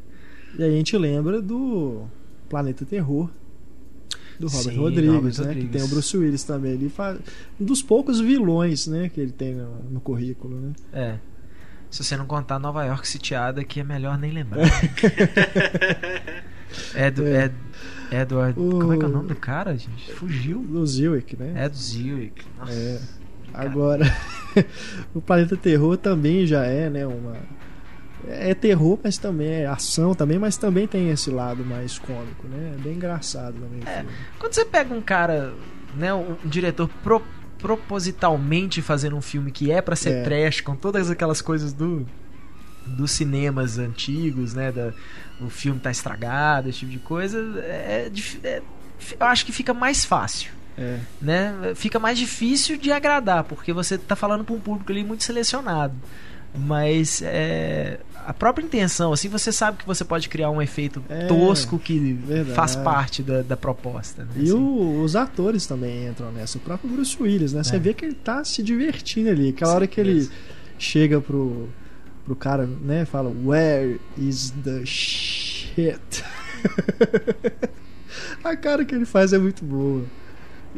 [0.58, 2.06] E aí a gente lembra do
[2.50, 3.30] Planeta Terror.
[4.40, 5.32] Do Robert Sim, Rodrigues, Robert né?
[5.38, 5.72] Que Rodrigues.
[5.72, 6.72] tem o Bruce Willis também.
[6.74, 7.20] Ele faz
[7.60, 9.08] um dos poucos vilões, né?
[9.08, 10.74] Que ele tem no, no currículo, né?
[10.92, 11.20] É.
[11.90, 14.66] Se você não contar Nova York sitiada, que é melhor nem lembrar.
[16.96, 17.46] Edu, É.
[17.46, 17.54] Ed,
[18.12, 18.60] Edward.
[18.60, 20.12] O- Como é que é o nome do cara, gente?
[20.14, 20.60] Fugiu.
[20.62, 21.66] Do Zilwick, né?
[21.66, 22.44] Ed Zilwick.
[22.58, 22.74] Nossa.
[22.74, 23.00] É.
[23.56, 23.70] cara.
[23.70, 24.18] Agora,
[25.14, 27.06] o Planeta Terror também já é, né?
[27.06, 27.36] Uma.
[28.28, 32.74] É terror, mas também é ação também, mas também tem esse lado mais cômico, né?
[32.76, 33.82] É bem engraçado também.
[33.86, 34.04] É.
[34.40, 35.54] Quando você pega um cara,
[35.96, 37.22] né, um, diretor pro-
[37.60, 40.24] propositalmente fazendo um filme que é pra ser É.
[40.24, 42.06] trash, com todas aquelas coisas do
[42.88, 44.94] dos cinemas antigos, né, da,
[45.42, 48.62] o filme tá estragado, esse tipo de coisa, é, dif- é-
[49.20, 51.00] eu acho que fica mais fácil, É.
[51.22, 51.74] né?
[51.76, 55.94] Fica mais difícil de agradar, porque você tá falando pra um público ali muito selecionado.
[56.58, 61.28] Mas é, a própria intenção, assim, você sabe que você pode criar um efeito É,
[61.28, 62.56] tosco que verdade.
[62.56, 64.24] faz parte da, da proposta.
[64.24, 64.30] Né?
[64.38, 64.54] E assim.
[64.54, 66.58] o- os atores também entram nessa.
[66.58, 67.62] O próprio Bruce Willis, né?
[67.62, 67.80] Você É.
[67.80, 69.50] vê que ele tá se divertindo ali.
[69.50, 70.30] Aquela hora que ele
[70.80, 71.68] chega pro,
[72.24, 73.04] pro cara, né?
[73.04, 76.00] Fala, Where is the shit?
[78.44, 80.04] A cara que ele faz é muito boa.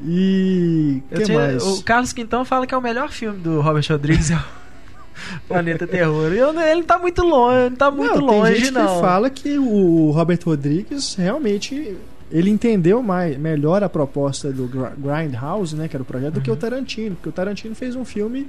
[0.05, 1.01] E.
[1.13, 1.63] Que tinha- mais?
[1.63, 4.29] O Carlos Quintão fala que é o melhor filme do Robert Rodrigues.
[4.31, 6.31] é o Planeta Terror.
[6.33, 8.95] E eu- ele não tá muito longe, não tá muito não, longe, tem gente não.
[8.95, 11.97] que fala que o Robert Rodrigues realmente
[12.31, 16.49] ele entendeu mais, melhor a proposta do Grindhouse, né, que era o projeto, do que
[16.49, 16.59] o Uhum.
[16.59, 18.47] Tarantino, porque o Tarantino fez um filme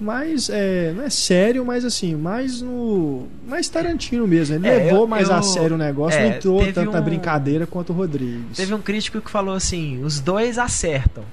[0.00, 4.56] mais é, não é sério, mas assim, mais no mais Tarantino mesmo.
[4.56, 7.04] Ele É, levou eu- mais eu- a sério o negócio, é, não entrou tanta um-
[7.04, 8.56] brincadeira quanto o Rodrigues.
[8.56, 11.24] Teve um crítico que falou assim: os dois acertam,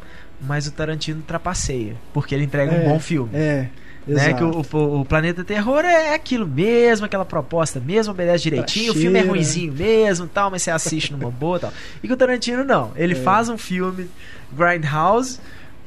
[0.41, 3.29] mas o Tarantino trapaceia, porque ele entrega É, um bom filme.
[3.33, 3.67] É,
[4.07, 8.93] Né, que o, o- o Planeta Terror é aquilo mesmo, aquela proposta mesmo, obedece direitinho,
[8.93, 11.71] o filme é ruinzinho mesmo, tal, mas você assiste numa boa, tal.
[12.03, 13.15] E que o Tarantino não, ele É.
[13.15, 14.07] faz um filme
[14.51, 15.39] Grindhouse,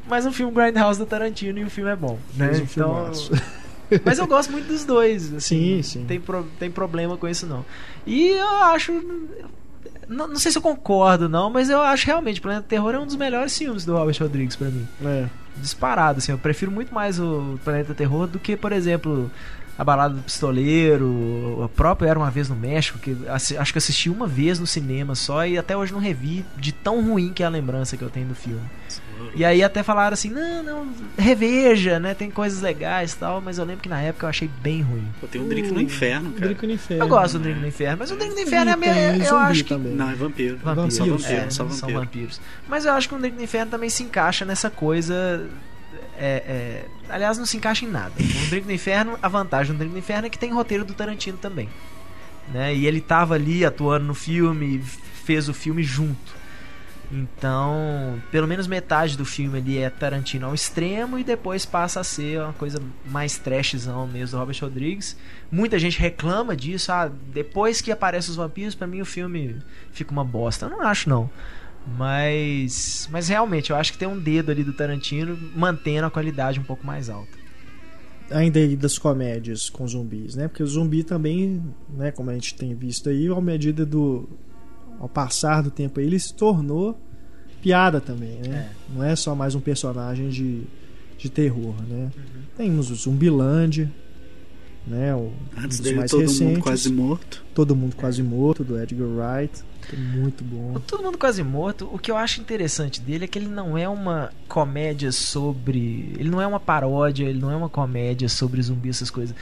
[0.08, 2.50] mas um filme Grindhouse do Tarantino e o filme é bom, né?
[2.52, 3.12] Um então,
[4.04, 5.98] mas eu gosto muito dos dois, assim, Sim, sim.
[6.00, 7.64] Não tem, pro- tem problema com isso não.
[8.06, 8.92] E eu acho
[10.08, 13.06] não, não sei se eu concordo não, mas eu acho realmente Planeta Terror é um
[13.06, 15.26] dos melhores filmes do Robert Rodrigues pra mim É.
[15.56, 16.32] disparado, assim.
[16.32, 19.30] Eu prefiro muito mais o Planeta Terror do que, por exemplo,
[19.76, 24.08] a Balada do Pistoleiro, o próprio Era Uma Vez no México, que acho que assisti
[24.08, 27.46] uma vez no cinema só e até hoje não revi de tão ruim que é
[27.46, 28.62] a lembrança que eu tenho do filme.
[29.34, 33.58] E aí até falaram assim, não, não, reveja, né, tem coisas legais e tal, mas
[33.58, 35.06] eu lembro que na época eu achei bem ruim.
[35.20, 36.46] Pô, tem um drink no inferno, cara.
[36.46, 37.04] Drink no Inferno.
[37.04, 39.42] Eu gosto do Drink no Inferno, mas o Drink no Inferno é meio, eu zumbi
[39.42, 39.74] acho que.
[39.74, 40.58] Não, é vampiro.
[40.62, 42.00] Vampiros, Só vampiro, é, só são vampiro.
[42.00, 42.40] vampiros.
[42.68, 45.46] Mas eu acho que o Drink no Inferno também se encaixa nessa coisa.
[46.18, 48.12] É, é, aliás, não se encaixa em nada.
[48.18, 50.94] O Drink no Inferno, a vantagem do Drink no Inferno é que tem roteiro do
[50.94, 51.68] Tarantino também.
[52.52, 52.74] Né?
[52.74, 54.80] E ele tava ali atuando no filme,
[55.24, 56.44] fez o filme junto.
[57.12, 62.04] Então, pelo menos metade do filme ali é Tarantino ao extremo e depois passa a
[62.04, 65.16] ser uma coisa mais trashzão mesmo do Robert Rodrigues.
[65.50, 69.56] Muita gente reclama disso, ah, depois que aparecem os vampiros, pra mim o filme
[69.92, 70.66] fica uma bosta.
[70.66, 71.30] Eu não acho não.
[71.86, 76.58] Mas, mas realmente eu acho que tem um dedo ali do Tarantino mantendo a qualidade
[76.58, 77.36] um pouco mais alta.
[78.30, 80.48] ainda aí das comédias com zumbis, né?
[80.48, 84.28] Porque o zumbi também, né, como a gente tem visto aí, ao medida do
[84.98, 86.98] ao passar do tempo aí, ele se tornou
[87.60, 88.70] piada também, né?
[88.94, 90.62] Não é só mais um personagem de,
[91.18, 92.10] de terror, né?
[92.56, 93.90] Temos o Zumbilândia,
[94.86, 95.14] né?
[95.14, 96.40] O, Antes dos dele, mais todo recentes.
[96.40, 97.44] mundo quase morto.
[97.54, 100.74] Todo mundo quase morto, do Edgar Wright, que é muito bom.
[100.74, 103.76] O Todo Mundo Quase Morto, o que eu acho interessante dele é que ele não
[103.78, 106.14] é uma comédia sobre.
[106.18, 109.34] Ele não é uma paródia, ele não é uma comédia sobre zumbi, essas coisas.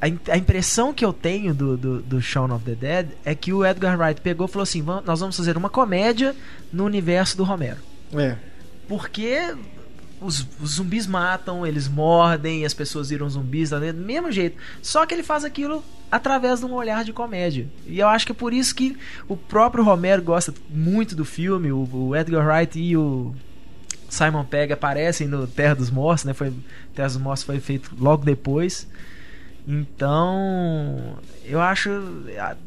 [0.00, 3.52] A, a impressão que eu tenho do, do, do Shaun of the Dead é que
[3.52, 6.34] o Edgar Wright pegou e falou assim: "Vam- nós vamos fazer uma comédia
[6.72, 7.78] no universo do Romero.
[8.14, 8.36] É,
[8.88, 9.54] Porque
[10.24, 13.98] os, os zumbis matam, eles mordem, as pessoas viram zumbis tá vendo?
[13.98, 14.56] do mesmo jeito.
[14.82, 17.68] Só que ele faz aquilo através de um olhar de comédia.
[17.86, 18.96] E eu acho que é por isso que
[19.28, 23.34] o próprio Romero gosta muito do filme, o, o Edgar Wright e o
[24.08, 26.32] Simon Pegg aparecem no Terra dos Mortos, né?
[26.32, 26.52] Foi,
[26.94, 28.88] Terra dos Mortos foi feito logo depois.
[29.66, 31.90] Então, eu acho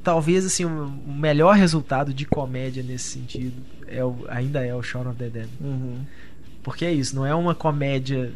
[0.03, 4.81] talvez assim o o melhor resultado de comédia nesse sentido é o, ainda é o
[4.81, 5.47] Shaun of the Dead.
[5.61, 5.99] uhum.
[6.67, 8.29] Porque é isso, não é uma comédia,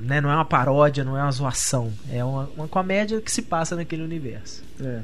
[0.00, 1.92] né, não é uma paródia, não é uma zoação.
[2.08, 4.62] É uma, uma comédia que se passa naquele universo.
[4.80, 5.00] é.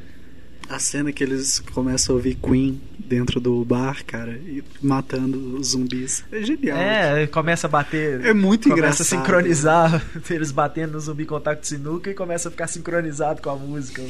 [0.68, 5.70] A cena que eles começam a ouvir Queen dentro do bar, cara, e matando os
[5.70, 6.22] zumbis.
[6.30, 6.78] É genial.
[6.78, 8.24] É, começa a bater.
[8.24, 9.18] É muito começa engraçado.
[9.18, 13.50] a sincronizar eles batendo no zumbi contato de sinuca e começa a ficar sincronizado com
[13.50, 14.00] a música.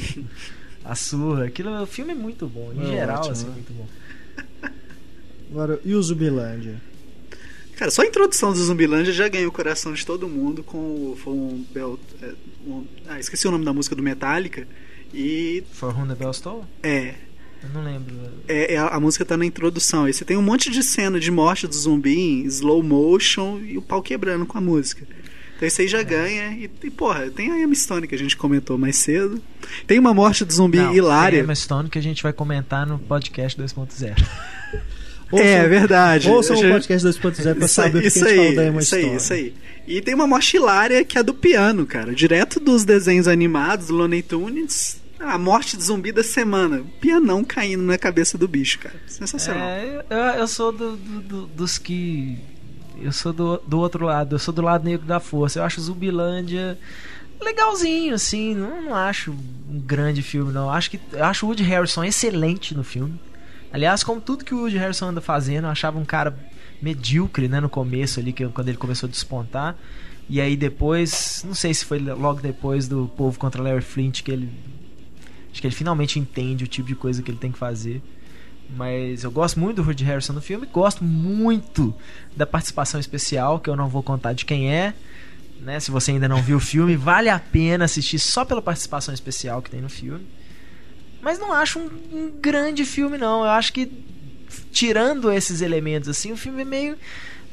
[0.85, 1.45] A surra.
[1.45, 2.71] Aquilo, o filme é muito bom.
[2.75, 3.53] Em É geral, ótimo, assim, né?
[3.53, 3.87] muito bom.
[5.49, 6.75] Agora, e o Zumbilândia?
[7.81, 11.17] Cara, só a introdução do Zumbilândia já ganhou o coração de todo mundo com o
[11.19, 11.99] From Bell.
[12.21, 12.31] é,
[12.63, 14.67] um- ah, esqueci o nome da música do Metallica.
[15.11, 16.31] E For Whom the Bell
[16.83, 17.15] é,
[17.63, 18.13] Eu não lembro.
[18.47, 20.07] é, é a, a música tá na introdução.
[20.07, 23.79] E você tem um monte de cena de morte do zumbi em slow motion e
[23.79, 25.03] o pau quebrando com a música.
[25.55, 25.89] Então isso aí É.
[25.89, 26.51] já ganha.
[26.51, 29.41] E, e, porra, tem a Emma Stone que a gente comentou mais cedo.
[29.87, 31.39] Tem uma morte do zumbi Não, hilária.
[31.39, 34.23] tem Emma Stone que a gente vai comentar no podcast 2.0.
[35.33, 36.29] É, é verdade.
[36.29, 38.55] Ouçam A o podcast 2.0 pra Isso saber o que isso a gente aí, falou
[38.55, 39.53] da Emma isso aí, isso aí.
[39.87, 42.13] E tem uma morte hilária que é a do piano, cara.
[42.13, 44.99] Direto dos desenhos animados, do Looney Tunes.
[45.19, 46.83] A morte de zumbi da semana.
[46.99, 48.95] Pianão caindo na cabeça do bicho, cara.
[49.07, 49.67] Sensacional.
[49.67, 52.37] É, eu, eu sou do- do- do- dos que
[53.01, 55.59] eu sou do, do outro lado, eu sou do lado negro da força.
[55.59, 56.77] Eu acho Zumbilândia
[57.39, 58.55] legalzinho, assim.
[58.55, 60.69] Não, não acho um grande filme, não.
[60.69, 63.19] Acho que eu acho o Woody Harrison excelente no filme.
[63.71, 66.37] Aliás, como tudo que o Woody Harrison anda fazendo, eu achava um cara
[66.81, 69.77] medíocre, né, no começo ali, que, quando ele começou a despontar.
[70.29, 74.31] E aí depois, não sei se foi logo depois do Povo contra Larry Flint que
[74.31, 74.49] ele
[75.51, 78.01] acho que ele finalmente entende o tipo de coisa que ele tem que fazer.
[78.75, 81.93] Mas eu gosto muito do Woody Harrison no filme, gosto muito
[82.35, 84.93] da participação especial, que eu não vou contar de quem é.
[85.59, 85.79] Né?
[85.79, 89.61] Se você ainda não viu o filme, vale a pena assistir só pela participação especial
[89.61, 90.25] que tem no filme.
[91.21, 93.43] Mas não acho um, um grande filme, não.
[93.43, 93.91] Eu acho que,
[94.71, 96.97] tirando esses elementos, assim, o filme é meio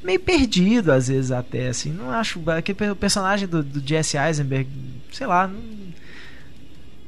[0.03, 1.93] meio perdido às vezes até assim.
[1.93, 4.69] Não acho aquele personagem do, do Jesse Eisenberg
[5.11, 5.61] sei lá não,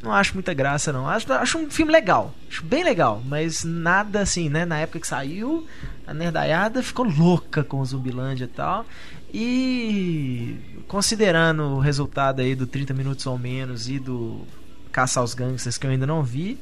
[0.02, 1.08] não acho muita graça não.
[1.08, 2.34] Acho, acho um filme legal.
[2.48, 4.64] Acho bem legal mas nada assim né?
[4.64, 5.66] Na época que saiu
[6.06, 8.84] a nerdaiada ficou louca com o Zumbilândia e tal.
[9.32, 10.56] E
[10.88, 14.44] considerando o resultado aí do 30 minutos ou menos e do
[14.92, 16.58] Caça aos Gangsters que eu ainda não vi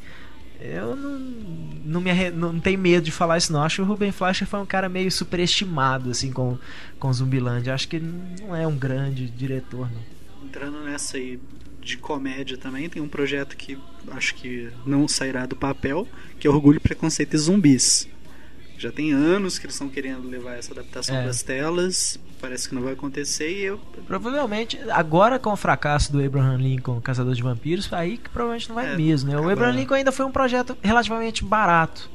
[0.60, 1.18] eu não,
[1.84, 3.62] não, me, não tenho medo de falar isso, não.
[3.62, 6.58] Acho que o Ruben Fleischer foi um cara meio superestimado, assim, com,
[6.98, 7.72] com Zumbilândia.
[7.72, 10.02] Acho que não é um grande diretor, não.
[10.44, 11.38] Entrando nessa aí
[11.80, 13.78] de comédia também, tem um projeto que
[14.10, 16.08] acho que não sairá do papel,
[16.40, 18.08] que é Orgulho, Preconceito e Zumbis.
[18.78, 21.26] Já tem anos que eles estão querendo levar essa adaptação é.
[21.26, 23.80] das telas parece que não vai acontecer e eu.
[24.06, 28.76] Provavelmente, agora com o fracasso do Abraham Lincoln, Caçador de Vampiros, aí que provavelmente não
[28.76, 29.38] vai é, mesmo, né?
[29.38, 32.08] O Abraham Lincoln ainda foi um projeto relativamente barato.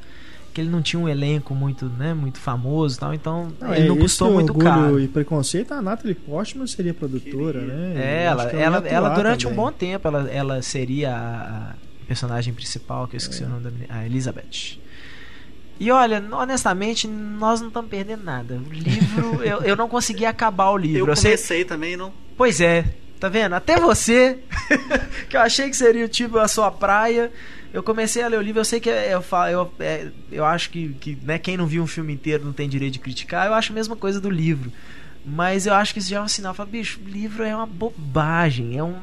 [0.54, 3.88] Que ele não tinha um elenco muito, né, muito famoso e tal, então não, ele
[3.88, 5.00] não custou muito orgulho caro.
[5.00, 7.76] e preconceito, a Natalie Portman seria produtora, Queria.
[7.76, 7.94] né?
[7.96, 9.58] É, ela, ela, ela durante também.
[9.58, 11.76] um bom tempo, ela, ela seria a
[12.08, 13.48] personagem principal, que eu esqueci é.
[13.48, 14.78] o nome da menina, a Elizabeth.
[15.80, 18.56] E olha, honestamente, nós não estamos perdendo nada.
[18.56, 20.98] O livro, eu, eu não consegui acabar o livro.
[20.98, 21.66] Eu, eu comecei sei...
[21.66, 22.14] também, não.
[22.38, 22.86] Pois é,
[23.20, 23.54] tá vendo?
[23.54, 24.40] Até você,
[25.30, 27.32] que eu achei que seria o tipo a sua praia.
[27.74, 30.70] Eu comecei a ler o livro, eu sei que é, eu, eu, é, eu acho
[30.70, 33.48] que, que né, quem não viu um filme inteiro não tem direito de criticar.
[33.48, 34.72] Eu acho a mesma coisa do livro.
[35.26, 36.54] Mas eu acho que isso já é um sinal.
[36.54, 38.78] Fala, bicho, o livro é uma bobagem.
[38.78, 39.00] É um,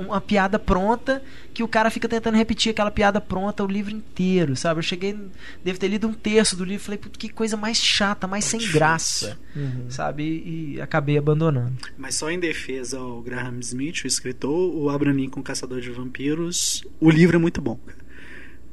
[0.00, 1.22] uma piada pronta
[1.54, 4.78] que o cara fica tentando repetir aquela piada pronta o livro inteiro, sabe?
[4.78, 5.18] Eu cheguei,
[5.64, 8.60] devo ter lido um terço do livro e falei, que coisa mais chata, mais sem
[8.70, 9.90] graça, uhum.
[9.90, 10.22] sabe?
[10.22, 11.76] E, e, acabei abandonando.
[11.96, 16.84] Mas só em defesa ao Graham Smith, o escritor, o Abraham Lincoln, Caçador de Vampiros,
[17.00, 17.78] o livro é muito bom.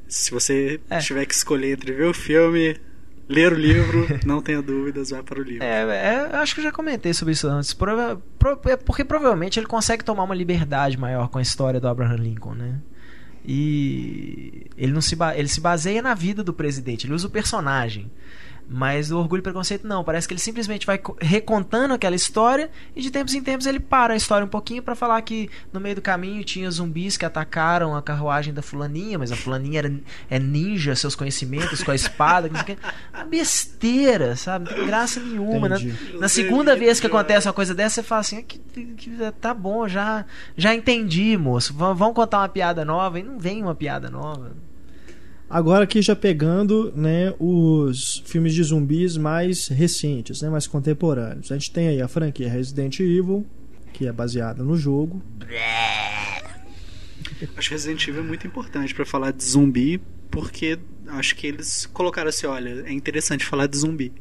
[0.06, 0.98] Se você é.
[0.98, 2.76] tiver que escolher entre ver o filme
[3.30, 5.62] ler o livro, não tenha dúvidas, vai para o livro.
[5.62, 7.72] É, é, acho que eu já comentei sobre isso antes.
[7.72, 11.86] Prova, pro, é porque provavelmente ele consegue tomar uma liberdade maior com a história do
[11.86, 12.80] Abraham Lincoln, né?
[13.44, 18.10] E ele não se ele se baseia na vida do presidente, ele usa o personagem.
[18.72, 23.02] Mas o Orgulho e Preconceito não, parece que ele simplesmente vai recontando aquela história e
[23.02, 25.96] de tempos em tempos ele para a história um pouquinho para falar que no meio
[25.96, 29.92] do caminho tinha zumbis que atacaram a carruagem da fulaninha, mas a fulaninha era,
[30.30, 32.78] é ninja, seus conhecimentos com a espada, não sei
[33.12, 34.70] Uma besteira, sabe?
[34.70, 35.68] Não tem graça nenhuma.
[35.68, 35.76] Na,
[36.20, 38.58] na, segunda vez que acontece uma coisa dessa, você fala assim, ah, que,
[38.94, 40.24] que, tá bom, já,
[40.56, 41.74] já entendi, moço.
[41.74, 44.52] vamos contar uma piada nova e não vem uma piada nova.
[45.50, 51.50] Agora aqui já pegando né, os filmes de zumbis mais recentes, né, mais contemporâneos.
[51.50, 53.44] A gente tem aí a franquia Resident Evil,
[53.92, 55.20] que é baseada no jogo.
[57.56, 60.78] Acho que Resident Evil é muito importante para falar de zumbi, porque
[61.08, 64.12] acho que eles colocaram assim, olha, é interessante falar de zumbi.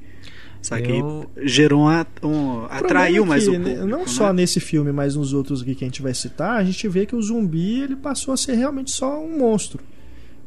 [0.63, 1.29] Só que Eu...
[1.43, 4.07] gerou um, um atraiu mais o público, Não né?
[4.07, 7.05] só nesse filme, mas nos outros aqui que a gente vai citar, a gente vê
[7.05, 9.79] que o zumbi ele passou a ser realmente só um monstro.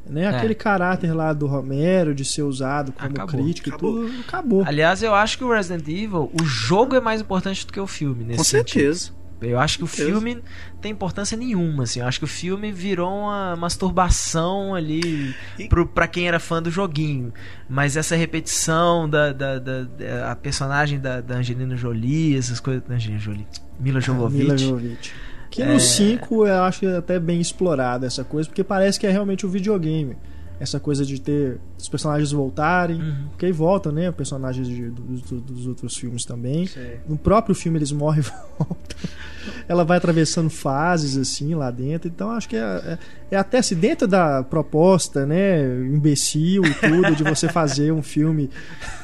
[0.08, 0.22] Né?
[0.24, 0.28] É.
[0.28, 3.40] Aquele caráter lá do Romero de ser usado como acabou.
[3.40, 4.04] crítico acabou.
[4.04, 4.64] e tudo, acabou.
[4.66, 7.86] Aliás, eu acho que o Resident Evil, o jogo é mais importante do que o
[7.86, 8.24] filme.
[8.24, 8.98] Nesse Com certeza.
[9.00, 9.22] Sentido.
[9.40, 10.38] Eu acho que o filme
[10.80, 11.98] tem importância nenhuma, assim.
[11.98, 15.66] Eu acho que o filme virou uma masturbação ali e...
[15.66, 17.32] pro, pra quem era fã do joguinho.
[17.68, 22.88] Mas essa repetição da, da, da, da a personagem da, da Angelina Jolie, essas coisas.
[22.88, 23.46] Angelina Jolie.
[23.80, 24.44] Mila Jovovich.
[24.44, 25.12] Mila Jovovich
[25.52, 26.50] que no 5 é...
[26.50, 30.16] eu acho até bem explorada essa coisa, porque parece que é realmente um videogame.
[30.58, 33.28] Essa coisa de ter os personagens voltarem, uhum.
[33.30, 34.12] porque aí voltam, né?
[34.12, 36.68] Personagens de, dos, dos, outros filmes também.
[37.06, 38.22] No próprio filme eles morrem e
[38.56, 38.96] voltam.
[39.66, 42.08] Ela vai atravessando fases assim lá dentro.
[42.08, 42.98] Então acho que é, é,
[43.32, 45.64] é até assim, dentro da proposta, né?
[45.64, 48.48] Imbecil e tudo, de você fazer um filme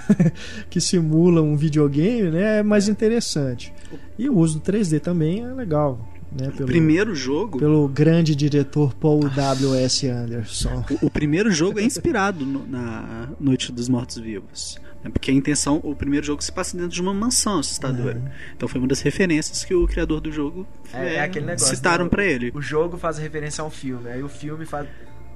[0.71, 2.61] que simula um videogame, né?
[2.61, 3.75] É mais interessante.
[4.17, 5.99] E o uso do 3D também é legal
[6.33, 6.51] né?
[6.57, 10.09] Pelo, Primeiro jogo, pelo grande diretor Paul W.S.
[10.09, 10.85] Anderson.
[11.03, 14.79] o, o primeiro jogo é inspirado no- na Noite dos Mortos Vivos.
[15.03, 15.11] né?
[15.11, 18.21] Porque a intenção, o primeiro jogo se passa dentro de uma mansão assustadora.
[18.57, 21.75] Então foi uma das referências que o criador do jogo É, é, é aquele negócio.
[21.75, 22.11] citaram né?
[22.11, 22.51] pra ele.
[22.55, 24.87] O jogo faz referência ao filme, aí o filme faz,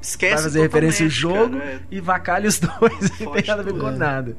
[0.00, 1.80] Esquece vai fazer referência ao jogo cara, é.
[1.90, 3.96] e vacalha os dois, não tem nada a ver com É.
[3.96, 4.36] nada.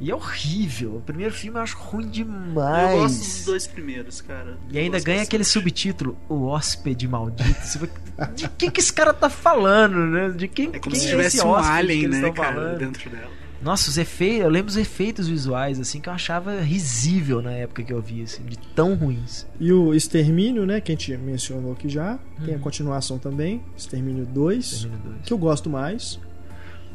[0.00, 0.96] E é horrível.
[0.96, 3.00] O primeiro filme eu acho ruim Eu demais.
[3.00, 4.56] gosto dos dois primeiros, cara.
[4.70, 5.22] E ainda ganha bastante.
[5.28, 7.88] aquele subtítulo, O Hóspede Maldito.
[8.34, 10.30] De que que esse cara tá falando, né?
[10.30, 12.30] De quem, É como quem se é tivesse esse um hóspede que alien, eles né,
[12.30, 12.78] cara, falando?
[12.78, 13.38] dentro dela.
[13.60, 17.82] Nossa, os efeitos, eu lembro os efeitos visuais, assim, que eu achava risível na época
[17.82, 19.44] que eu vi, assim, de tão ruins.
[19.58, 20.80] E o Extermínio, né?
[20.80, 22.20] Que a gente mencionou aqui já.
[22.44, 22.62] Tem a Uhum.
[22.62, 23.60] continuação também.
[23.76, 24.82] Extermínio 2.
[24.82, 25.22] Termino dois.
[25.24, 26.20] Que eu gosto mais.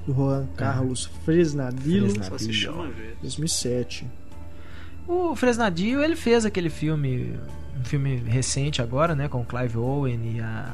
[0.05, 2.09] Do Juan Carlos Fresnadillo.
[2.09, 2.53] Fresnadillo.
[2.53, 3.15] Só vez.
[3.21, 4.05] 2007.
[5.07, 7.37] O Fresnadinho, ele fez aquele filme,
[7.79, 10.73] um filme recente agora, né, com o Clive Owen e a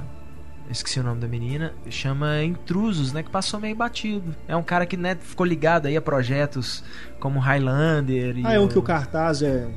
[0.69, 4.35] esqueci o nome da menina, chama Intrusos, né, que passou meio batido.
[4.47, 6.83] É um cara que, né, ficou ligado aí a projetos
[7.19, 9.67] como Highlander e Ah, é um que o cartaz é.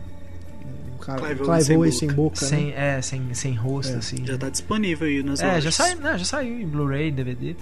[0.95, 2.37] Um cara, Clive Clive, Owen sem boca.
[2.37, 2.41] sem boca.
[2.43, 2.47] né?
[2.47, 4.19] sem, é, sem, sem rosto É, assim.
[4.27, 4.39] Já né?
[4.39, 5.75] tá disponível aí nas É, já lojas.
[5.75, 7.57] saiu, não, já saiu em Blu-ray, DVD.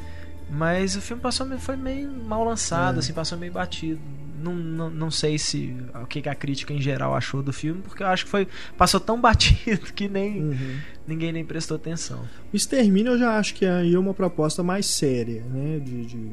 [0.50, 2.98] Mas o filme passou meio- foi meio mal lançado, É.
[2.98, 4.00] assim, passou meio batido.
[4.42, 8.02] Não, não, não sei se o que a crítica em geral achou do filme, porque
[8.02, 10.76] eu acho que foi passou tão batido que nem Uhum.
[11.06, 12.26] ninguém nem prestou atenção.
[12.52, 15.78] O Extermínio eu já acho que aí é uma proposta mais séria, né?
[15.78, 16.30] De, de,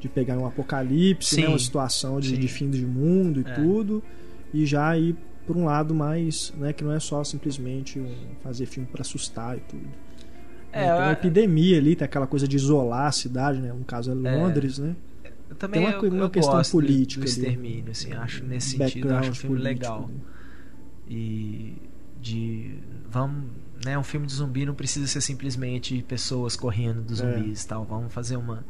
[0.00, 1.42] de pegar um apocalipse, Sim.
[1.42, 1.48] né?
[1.48, 2.36] uma situação de, Sim.
[2.38, 3.54] de fim de mundo e É.
[3.54, 4.02] tudo,
[4.54, 6.72] e já ir por um lado mais, né?
[6.72, 8.00] Que não é só simplesmente
[8.44, 9.88] fazer filme pra assustar e tudo.
[10.72, 13.72] É, tem uma epidemia ali, tem aquela coisa de isolar a cidade, né?
[13.72, 14.96] No caso é Londres, né?
[15.50, 17.30] Eu também tem uma eu, uma eu questão gosto do- política do ali.
[17.30, 20.04] extermínio, assim, acho nesse sentido, acho um filme legal.
[20.04, 20.20] ali.
[21.08, 21.74] E
[22.20, 22.74] de
[23.10, 23.50] vamos,
[23.84, 27.34] né, um filme de zumbi não precisa ser simplesmente pessoas correndo dos É.
[27.36, 27.84] zumbis e tal.
[27.84, 28.64] Vamos fazer uma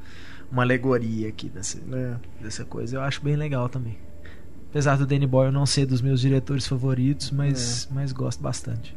[0.50, 2.16] uma alegoria aqui dessa É.
[2.42, 2.96] dessa coisa.
[2.96, 3.96] Eu acho bem legal também.
[4.70, 7.94] Apesar do Danny Boyle não ser dos meus diretores favoritos, mas, É.
[7.94, 8.96] mas gosto bastante.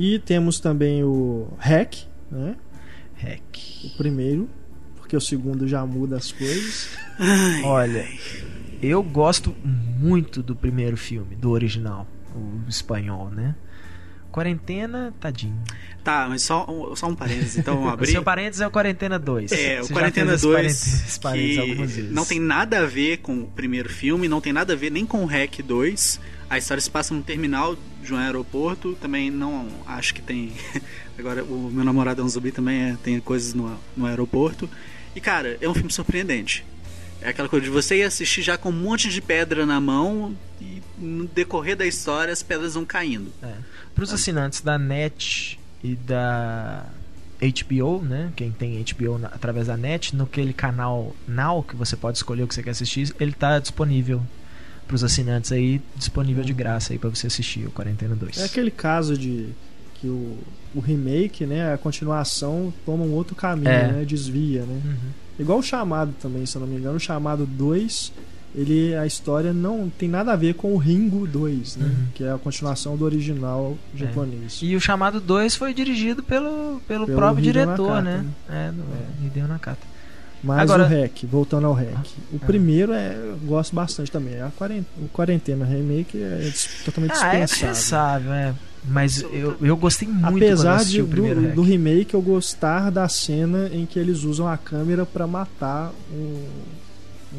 [0.00, 1.94] E temos também o Hack,
[2.30, 2.54] né?
[3.20, 3.86] Heck.
[3.86, 4.48] O primeiro,
[4.96, 6.88] porque o segundo já muda as coisas.
[7.64, 8.06] Olha,
[8.80, 13.56] eu gosto muito do primeiro filme, do original, o espanhol, né?
[14.30, 15.58] Quarentena, tadinho.
[16.04, 18.12] Tá, mas só, um- só um parênteses, então vamos O abrir.
[18.12, 19.50] seu parênteses é o Quarentena 2.
[19.50, 22.38] É, o Você já Quarentena fez esse 2 parênteses- esse parênteses algumas que não tem
[22.38, 25.26] nada a ver com o primeiro filme, não tem nada a ver nem com o
[25.26, 26.20] Hack 2.
[26.48, 27.76] A história se passa num terminal
[28.08, 30.52] de um aeroporto, também não acho que tem...
[31.18, 34.68] Agora, o meu namorado é um zumbi também, é, tem coisas no, no aeroporto.
[35.14, 36.64] E, cara, é um filme surpreendente.
[37.20, 40.34] É aquela coisa de você ir assistir já com um monte de pedra na mão
[40.60, 43.32] e no decorrer da história as pedras vão caindo.
[43.42, 43.52] É.
[43.94, 46.86] Para os assinantes da NET e da
[47.40, 48.32] HBO, né?
[48.36, 52.44] Quem tem HBO na- através da NET, no aquele canal Now, que você pode escolher
[52.44, 54.22] o que você quer assistir, ele tá disponível
[54.88, 58.38] para os assinantes aí, disponível de graça aí para você assistir o Quarentena 2.
[58.38, 59.48] É aquele caso de
[60.00, 60.36] que o,
[60.74, 63.92] o remake, né, a continuação toma um outro caminho, É.
[63.92, 64.80] né, desvia, né?
[64.84, 64.96] Uhum.
[65.38, 68.12] Igual o chamado também, se eu não me engano, o chamado 2,
[68.54, 72.06] ele a história não tem nada a ver com o Ringo 2, né, Uhum.
[72.14, 74.60] que é a continuação do original japonês.
[74.62, 78.24] E o chamado 2 foi dirigido pelo, pelo, Pelo próprio Hideo diretor, Nakata, né?
[78.48, 78.68] né?
[78.68, 79.97] É, do Hideo Nakata.
[80.42, 81.96] Mas Agora- o REC, voltando ao REC.
[82.32, 82.46] O Ah.
[82.46, 84.40] primeiro é, eu gosto bastante também.
[84.40, 86.50] A quarentena, o quarentena remake é
[86.84, 87.46] totalmente Ah, é dispensável.
[87.46, 88.54] dispensável, é.
[88.84, 93.08] Mas eu, eu gostei muito Apesar de, o primeiro do, do remake eu gostar da
[93.08, 96.44] cena em que eles usam a câmera pra matar um,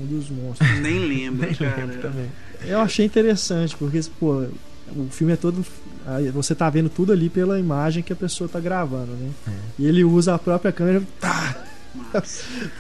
[0.02, 0.70] um dos monstros.
[0.82, 1.76] Nem lembro, Nem cara.
[1.78, 2.26] lembro também.
[2.66, 4.44] eu achei interessante, porque pô,
[4.94, 5.66] o filme é todo.
[6.34, 9.30] Você tá vendo tudo ali pela imagem que a pessoa tá gravando, né?
[9.48, 9.52] É.
[9.80, 11.56] E ele usa a própria câmera tá,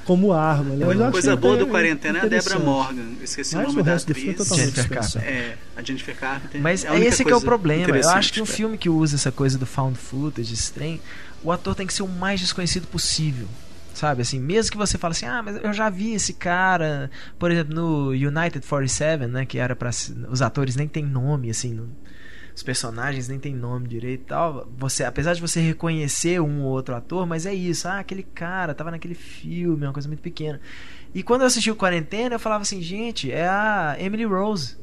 [0.05, 0.75] como arma.
[0.75, 1.11] Né?
[1.11, 2.63] Coisa boa do quarentena é a Debra interessante.
[2.65, 3.01] Morgan.
[3.17, 4.37] Eu esqueci Mas o nome o da é atriz.
[4.37, 5.29] totalmente Jennifer dispensável.
[5.29, 6.61] É, a Jennifer Carpenter.
[6.61, 7.97] Mas é a é única esse que é o problema.
[7.97, 8.55] Eu acho que um cara.
[8.55, 11.01] filme que usa essa coisa do found footage, esse trem,
[11.43, 13.47] o ator tem que ser o mais desconhecido possível.
[13.93, 17.51] Sabe, assim, mesmo que você fale assim, ah, mas eu já vi esse cara, por
[17.51, 19.89] exemplo, no United 47, né, que era para
[20.29, 21.89] os atores nem tem nome, assim, no-
[22.59, 24.67] os personagens nem tem nome direito e tal.
[24.77, 28.73] Você, apesar de você reconhecer um ou outro ator, mas é isso, ah, aquele cara
[28.73, 30.59] tava naquele filme, uma coisa muito pequena.
[31.13, 34.77] E quando eu assisti o Quarentena, eu falava assim, gente, é a Emily Rose.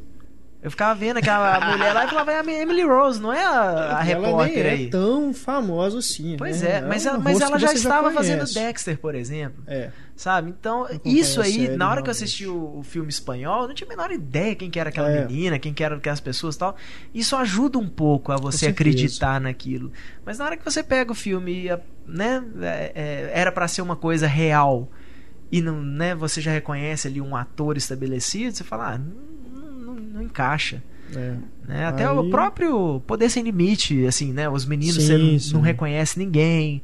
[0.66, 3.98] Eu ficava vendo aquela mulher lá e falava, é a Emily Rose, não é a,
[3.98, 4.90] a repórter é aí.
[4.90, 6.34] tão famosa assim.
[6.36, 6.78] Pois né?
[6.78, 8.54] é, mas, um ela, mas ela já estava fazendo conhece.
[8.54, 9.62] Dexter, por exemplo.
[9.64, 9.92] É.
[10.16, 10.50] Sabe?
[10.50, 13.74] Então, isso aí, série, na hora que eu assisti o, o filme espanhol, eu não
[13.76, 15.24] tinha a menor ideia quem que era aquela É.
[15.24, 16.74] menina, quem que eram aquelas pessoas e tal.
[17.14, 19.92] Isso ajuda um pouco a você acreditar naquilo.
[20.24, 23.82] Mas na hora que você pega o filme, e né, é- é, era pra ser
[23.82, 24.90] uma coisa real
[25.52, 29.00] e não, né, você já reconhece ali um ator estabelecido, você fala, ah,
[30.16, 30.82] não, encaixa.
[31.14, 31.34] é.
[31.68, 31.86] Né?
[31.86, 34.48] Até Aí- o próprio Poder Sem Limite, assim, né?
[34.48, 35.54] Os meninos Sim, você não, sim.
[35.54, 36.80] não reconhece ninguém.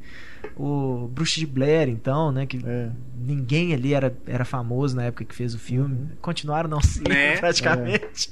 [0.57, 2.45] O Bruce de Blair, então, né?
[2.45, 2.89] Que É.
[3.17, 5.95] ninguém ali era, era famoso na época que fez o filme.
[5.95, 6.07] Uhum.
[6.21, 7.37] Continuaram não sendo, Né?
[7.39, 8.29] praticamente.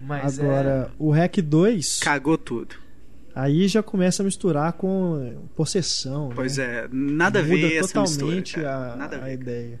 [0.00, 2.74] Mas Agora, o REC 2, Cagou tudo.
[3.34, 6.30] aí já começa a misturar com possessão.
[6.34, 6.64] Pois né?
[6.84, 8.92] é, nada a Muda ver essa totalmente mistura, cara.
[8.92, 9.32] a, Nada a a ver.
[9.34, 9.80] ideia.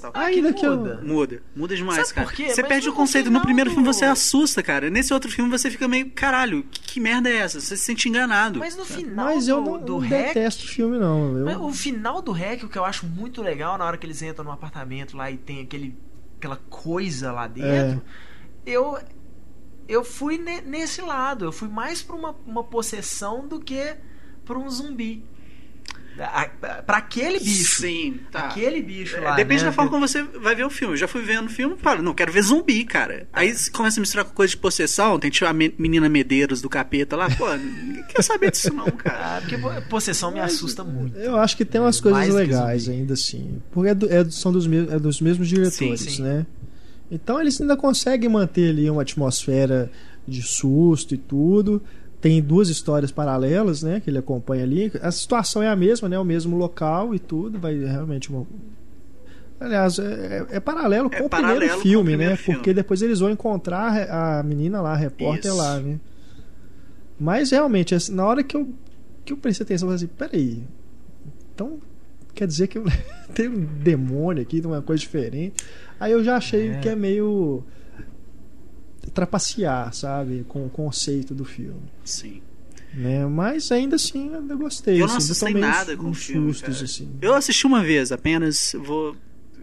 [0.00, 0.12] Total.
[0.14, 1.00] Ah, Ainda que que eu- muda.
[1.02, 2.26] Muda, muda demais, Sabe cara.
[2.28, 2.48] por quê?
[2.50, 3.30] Você Mas perde o conceito.
[3.30, 4.88] No primeiro filme do- você assusta, cara.
[4.90, 7.60] Nesse outro filme você fica meio, caralho, que, que merda é essa?
[7.60, 8.58] Você se sente enganado.
[8.58, 11.38] Mas no final Mas do, eu não, do não Rec, detesto o filme, não.
[11.38, 14.06] Eu, Mas o final do REC, o que eu acho muito legal, na hora que
[14.06, 15.96] eles entram no apartamento lá e tem aquele,
[16.38, 18.02] aquela coisa lá dentro,
[18.66, 18.98] eu
[19.88, 21.44] eu fui ne- nesse lado.
[21.44, 23.94] Eu fui mais pra uma, uma possessão do que
[24.44, 25.24] pra um zumbi.
[26.18, 27.80] A- a- Pra aquele bicho.
[27.80, 28.40] Sim, tá.
[28.48, 29.34] Aquele bicho É, lá.
[29.34, 29.70] Depende né?
[29.70, 30.94] da forma como você vai ver o filme.
[30.94, 33.26] Eu já fui vendo o filme, para, não quero ver zumbi, cara.
[33.32, 36.60] Aí você começa a misturar com coisa de possessão, tem tipo a me- menina Medeiros
[36.60, 39.36] do capeta lá, pô, ninguém quer saber disso não, cara.
[39.36, 41.16] Ah, porque po- possessão me assusta muito.
[41.18, 43.60] eu acho que tem umas coisas Mais legais ainda assim.
[43.72, 46.22] Porque é do- é são dos, é dos mesmos diretores, Sim, sim.
[46.22, 46.46] né?
[47.10, 49.90] Então eles ainda conseguem manter ali uma atmosfera
[50.26, 51.82] de susto e tudo.
[52.22, 54.00] Tem duas histórias paralelas, né?
[54.00, 54.90] Que ele acompanha ali.
[55.02, 56.18] A situação é a mesma, né?
[56.18, 57.58] O mesmo local e tudo.
[57.58, 58.46] Vai realmente uma.
[59.60, 62.36] Aliás, é, é paralelo com É o paralelo primeiro com o filme, primeiro né?
[62.36, 62.58] filme.
[62.58, 65.56] Porque depois eles vão encontrar a menina lá, a repórter Isso.
[65.56, 66.00] lá, né?
[67.18, 68.68] Mas realmente, assim, na hora que eu,
[69.24, 70.62] que eu prestei atenção, eu falei assim: peraí.
[71.54, 71.78] Então,
[72.34, 72.78] quer dizer que
[73.34, 75.62] tem um demônio aqui, tem uma coisa diferente.
[76.00, 76.78] Aí eu já achei É.
[76.78, 77.62] que é meio
[79.10, 82.42] trapacear, sabe, com o conceito do filme, Sim.
[82.94, 83.26] né?
[83.26, 84.96] Mas ainda assim eu gostei.
[85.02, 87.10] Eu não assim, uns- nada com filme, sustos, assim.
[87.20, 89.16] Eu assisti uma vez apenas, vou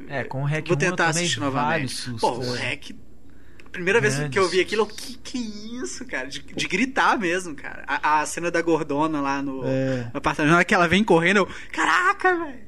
[0.08, 1.94] É, com o REC vou 1 eu tentar assistir novamente.
[1.96, 2.22] sustos.
[2.22, 2.70] Pô, o É.
[2.70, 2.96] REC
[3.72, 6.28] Primeira vez que eu vi aquilo, eu, que que isso, cara?
[6.28, 7.84] De, de gritar mesmo, cara.
[7.88, 10.10] A, a cena da gordona lá no, É.
[10.12, 12.60] no apartamento, na hora que ela vem correndo, eu, caraca, velho.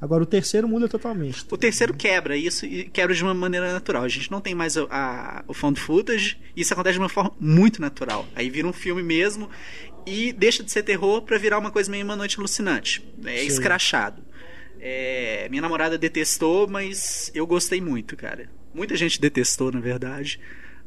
[0.00, 1.44] Agora o terceiro muda totalmente.
[1.50, 4.02] O terceiro quebra isso e quebra de uma maneira natural.
[4.02, 7.08] A gente não tem mais a, a- o found footage, e isso acontece de uma
[7.08, 8.26] forma muito natural.
[8.34, 9.50] Aí vira um filme mesmo
[10.06, 13.04] e deixa de ser terror pra virar uma coisa meio uma noite alucinante.
[13.26, 13.46] É Sim.
[13.46, 14.22] escrachado.
[14.80, 18.48] É, minha namorada detestou, mas eu gostei muito, cara.
[18.72, 20.40] Muita gente detestou, na verdade.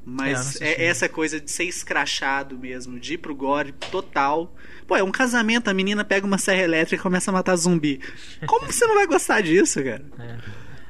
[0.05, 0.63] É, Mas assisti.
[0.65, 4.53] é, essa coisa de ser escrachado mesmo, de ir pro gore total.
[4.85, 7.99] Pô, é um casamento, a menina pega uma serra elétrica e começa a matar zumbi.
[8.45, 10.03] Como que você não vai gostar disso, cara?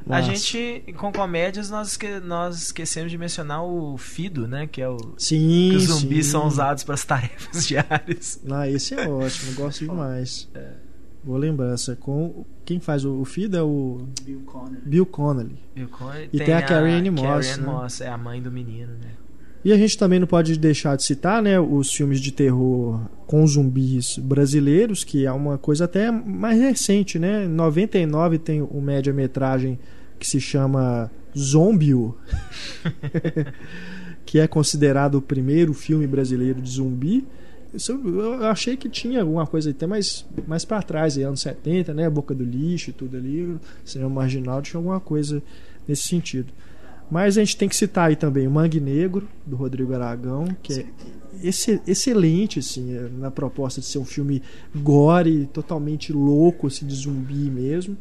[0.09, 0.35] A Nossa.
[0.35, 4.67] gente, com comédias, nós, esque- nós esquecemos de mencionar o Fido, né?
[4.67, 4.97] Que é o.
[5.17, 6.31] Sim, Que os zumbis sim.
[6.33, 8.41] são usados para as tarefas diárias.
[8.51, 10.49] Ah, esse é ótimo, gosto demais.
[11.23, 11.95] Boa lembrança.
[11.95, 14.81] Com quem faz o, o Fido é o Bill Conner.
[14.85, 15.57] Bill Connolly.
[15.75, 15.87] E,
[16.33, 17.65] E tem a Carrie Ann Moss, Carrie Ann né?
[17.65, 19.11] Moss, é a mãe do menino, né?
[19.63, 23.47] E a gente também não pode deixar de citar, né, os filmes de terror com
[23.47, 27.45] zumbis brasileiros, que é uma coisa até mais recente, né?
[27.45, 29.79] Em 99 tem o média-metragem
[30.19, 32.17] que se chama Zombio,
[34.25, 37.25] que é considerado o primeiro filme brasileiro de zumbi.
[38.05, 42.09] Eu achei que tinha alguma coisa até mais, mais para trás, aí, anos 70, né?
[42.09, 45.41] Boca do lixo e tudo ali, cinema marginal, tinha alguma coisa
[45.87, 46.53] nesse sentido.
[47.09, 50.73] Mas a gente tem que citar aí também o Mangue Negro, do Rodrigo Aragão, que
[50.73, 50.85] é
[51.43, 54.41] esse- excelente, assim, é, na proposta de ser um filme
[54.75, 57.97] gore, totalmente louco, assim, de zumbi mesmo.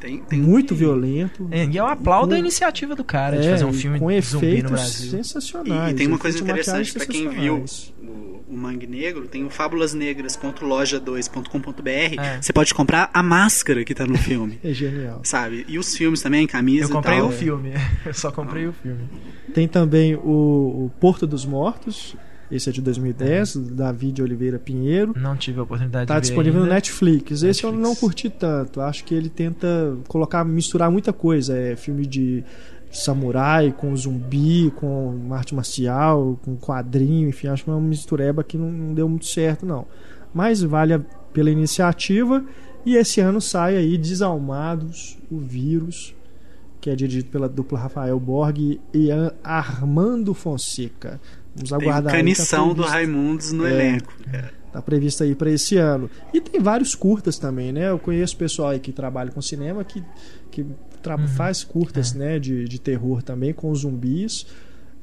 [0.00, 1.48] Tem, tem muito um- violento.
[1.50, 4.08] É, E eu aplaudo Com- a iniciativa do cara de É, fazer um filme com
[4.08, 5.10] de efeitos Brasil.
[5.10, 5.90] sensacionais.
[5.90, 7.64] E, e tem uma coisa de interessante pra quem viu
[8.02, 12.20] o, o Mangue Negro, tem o fabulasnegras.loja2.com.br.
[12.20, 12.40] É.
[12.40, 15.20] Você pode comprar a máscara que tá no filme, É genial.
[15.24, 15.64] sabe?
[15.68, 17.28] E os filmes também, camisa Eu e comprei tal.
[17.28, 17.72] o filme.
[18.06, 19.00] Eu só comprei o filme.
[19.54, 20.20] Tem também o,
[20.86, 22.14] o Porto dos Mortos,
[22.50, 25.12] esse é de 2010, do David Oliveira Pinheiro.
[25.16, 26.74] Não tive a oportunidade Tá de ver disponível no ainda.
[26.76, 27.42] Netflix.
[27.42, 27.78] Esse eu Netflix.
[27.88, 28.80] não curti tanto.
[28.80, 31.56] Acho que ele tenta colocar, misturar muita coisa.
[31.56, 32.42] É filme de
[32.90, 38.56] samurai com zumbi, com arte marcial, com quadrinho, enfim, acho que é uma mistureba que
[38.56, 39.86] não, não deu muito certo, não.
[40.32, 41.00] Mas vale a-
[41.32, 42.42] pela iniciativa.
[42.86, 46.14] E esse ano sai aí Desalmados, o Vírus,
[46.80, 49.08] que é dirigido pela dupla Rafael Borg e
[49.44, 51.20] Armando Fonseca.
[51.58, 52.12] Vamos aguardar.
[52.12, 54.12] Tem canição tá do Raimundos no é, elenco.
[54.72, 56.10] Tá previsto aí para esse ano.
[56.32, 57.90] E tem vários curtas também, né?
[57.90, 60.04] Eu conheço pessoal aí que trabalha com cinema que,
[60.50, 61.28] que uhum.
[61.28, 62.18] faz curtas, é.
[62.18, 62.38] né?
[62.38, 64.46] De, de terror também com zumbis.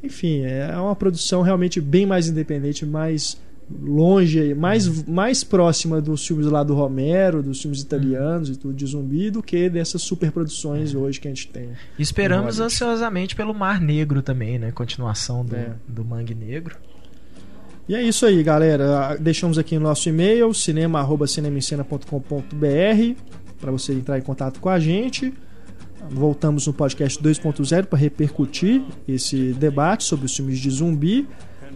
[0.04, 3.38] Enfim, é uma produção realmente bem mais independente, mais
[3.70, 8.86] longe, mais, mais próxima dos filmes lá do Romero, dos filmes italianos e tudo de
[8.86, 10.98] zumbi, do que dessas superproduções é.
[10.98, 11.70] hoje que a gente tem.
[11.98, 14.72] Esperamos ansiosamente pelo Mar Negro também, né?
[14.72, 15.74] Continuação do, é.
[15.88, 16.78] do Mangue Negro.
[17.88, 19.16] E é isso aí, galera.
[19.20, 25.34] Deixamos aqui o nosso e-mail, cinema.cinemascena.com.br para você entrar em contato com a gente.
[26.10, 31.26] Voltamos no podcast 2.0 para repercutir esse debate sobre os filmes de zumbi.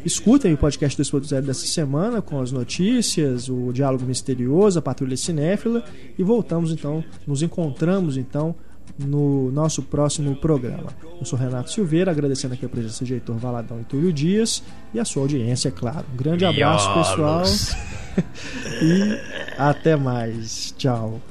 [0.05, 5.83] Escutem o podcast 2.0 dessa semana com as notícias, o diálogo misterioso, a patrulha cinéfila
[6.17, 8.55] e voltamos então, nos encontramos então
[8.97, 10.89] no nosso próximo programa.
[11.19, 14.63] Eu sou Renato Silveira, agradecendo aqui a presença de Heitor Valadão e Túlio Dias
[14.93, 16.05] e a sua audiência, é claro.
[16.13, 17.43] Um grande abraço, pessoal.
[18.81, 19.19] e
[19.57, 20.73] até mais.
[20.77, 21.21] Tchau.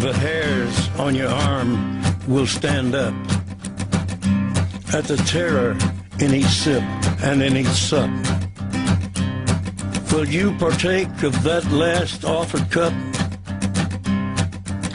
[0.00, 3.14] The hairs on your arm will stand up
[4.94, 5.76] at the terror
[6.20, 6.82] in each sip
[7.22, 8.10] and in each sup.
[10.12, 12.92] Will you partake of that last offered cup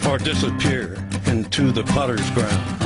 [0.08, 0.96] or disappear
[1.26, 2.85] into the potter's ground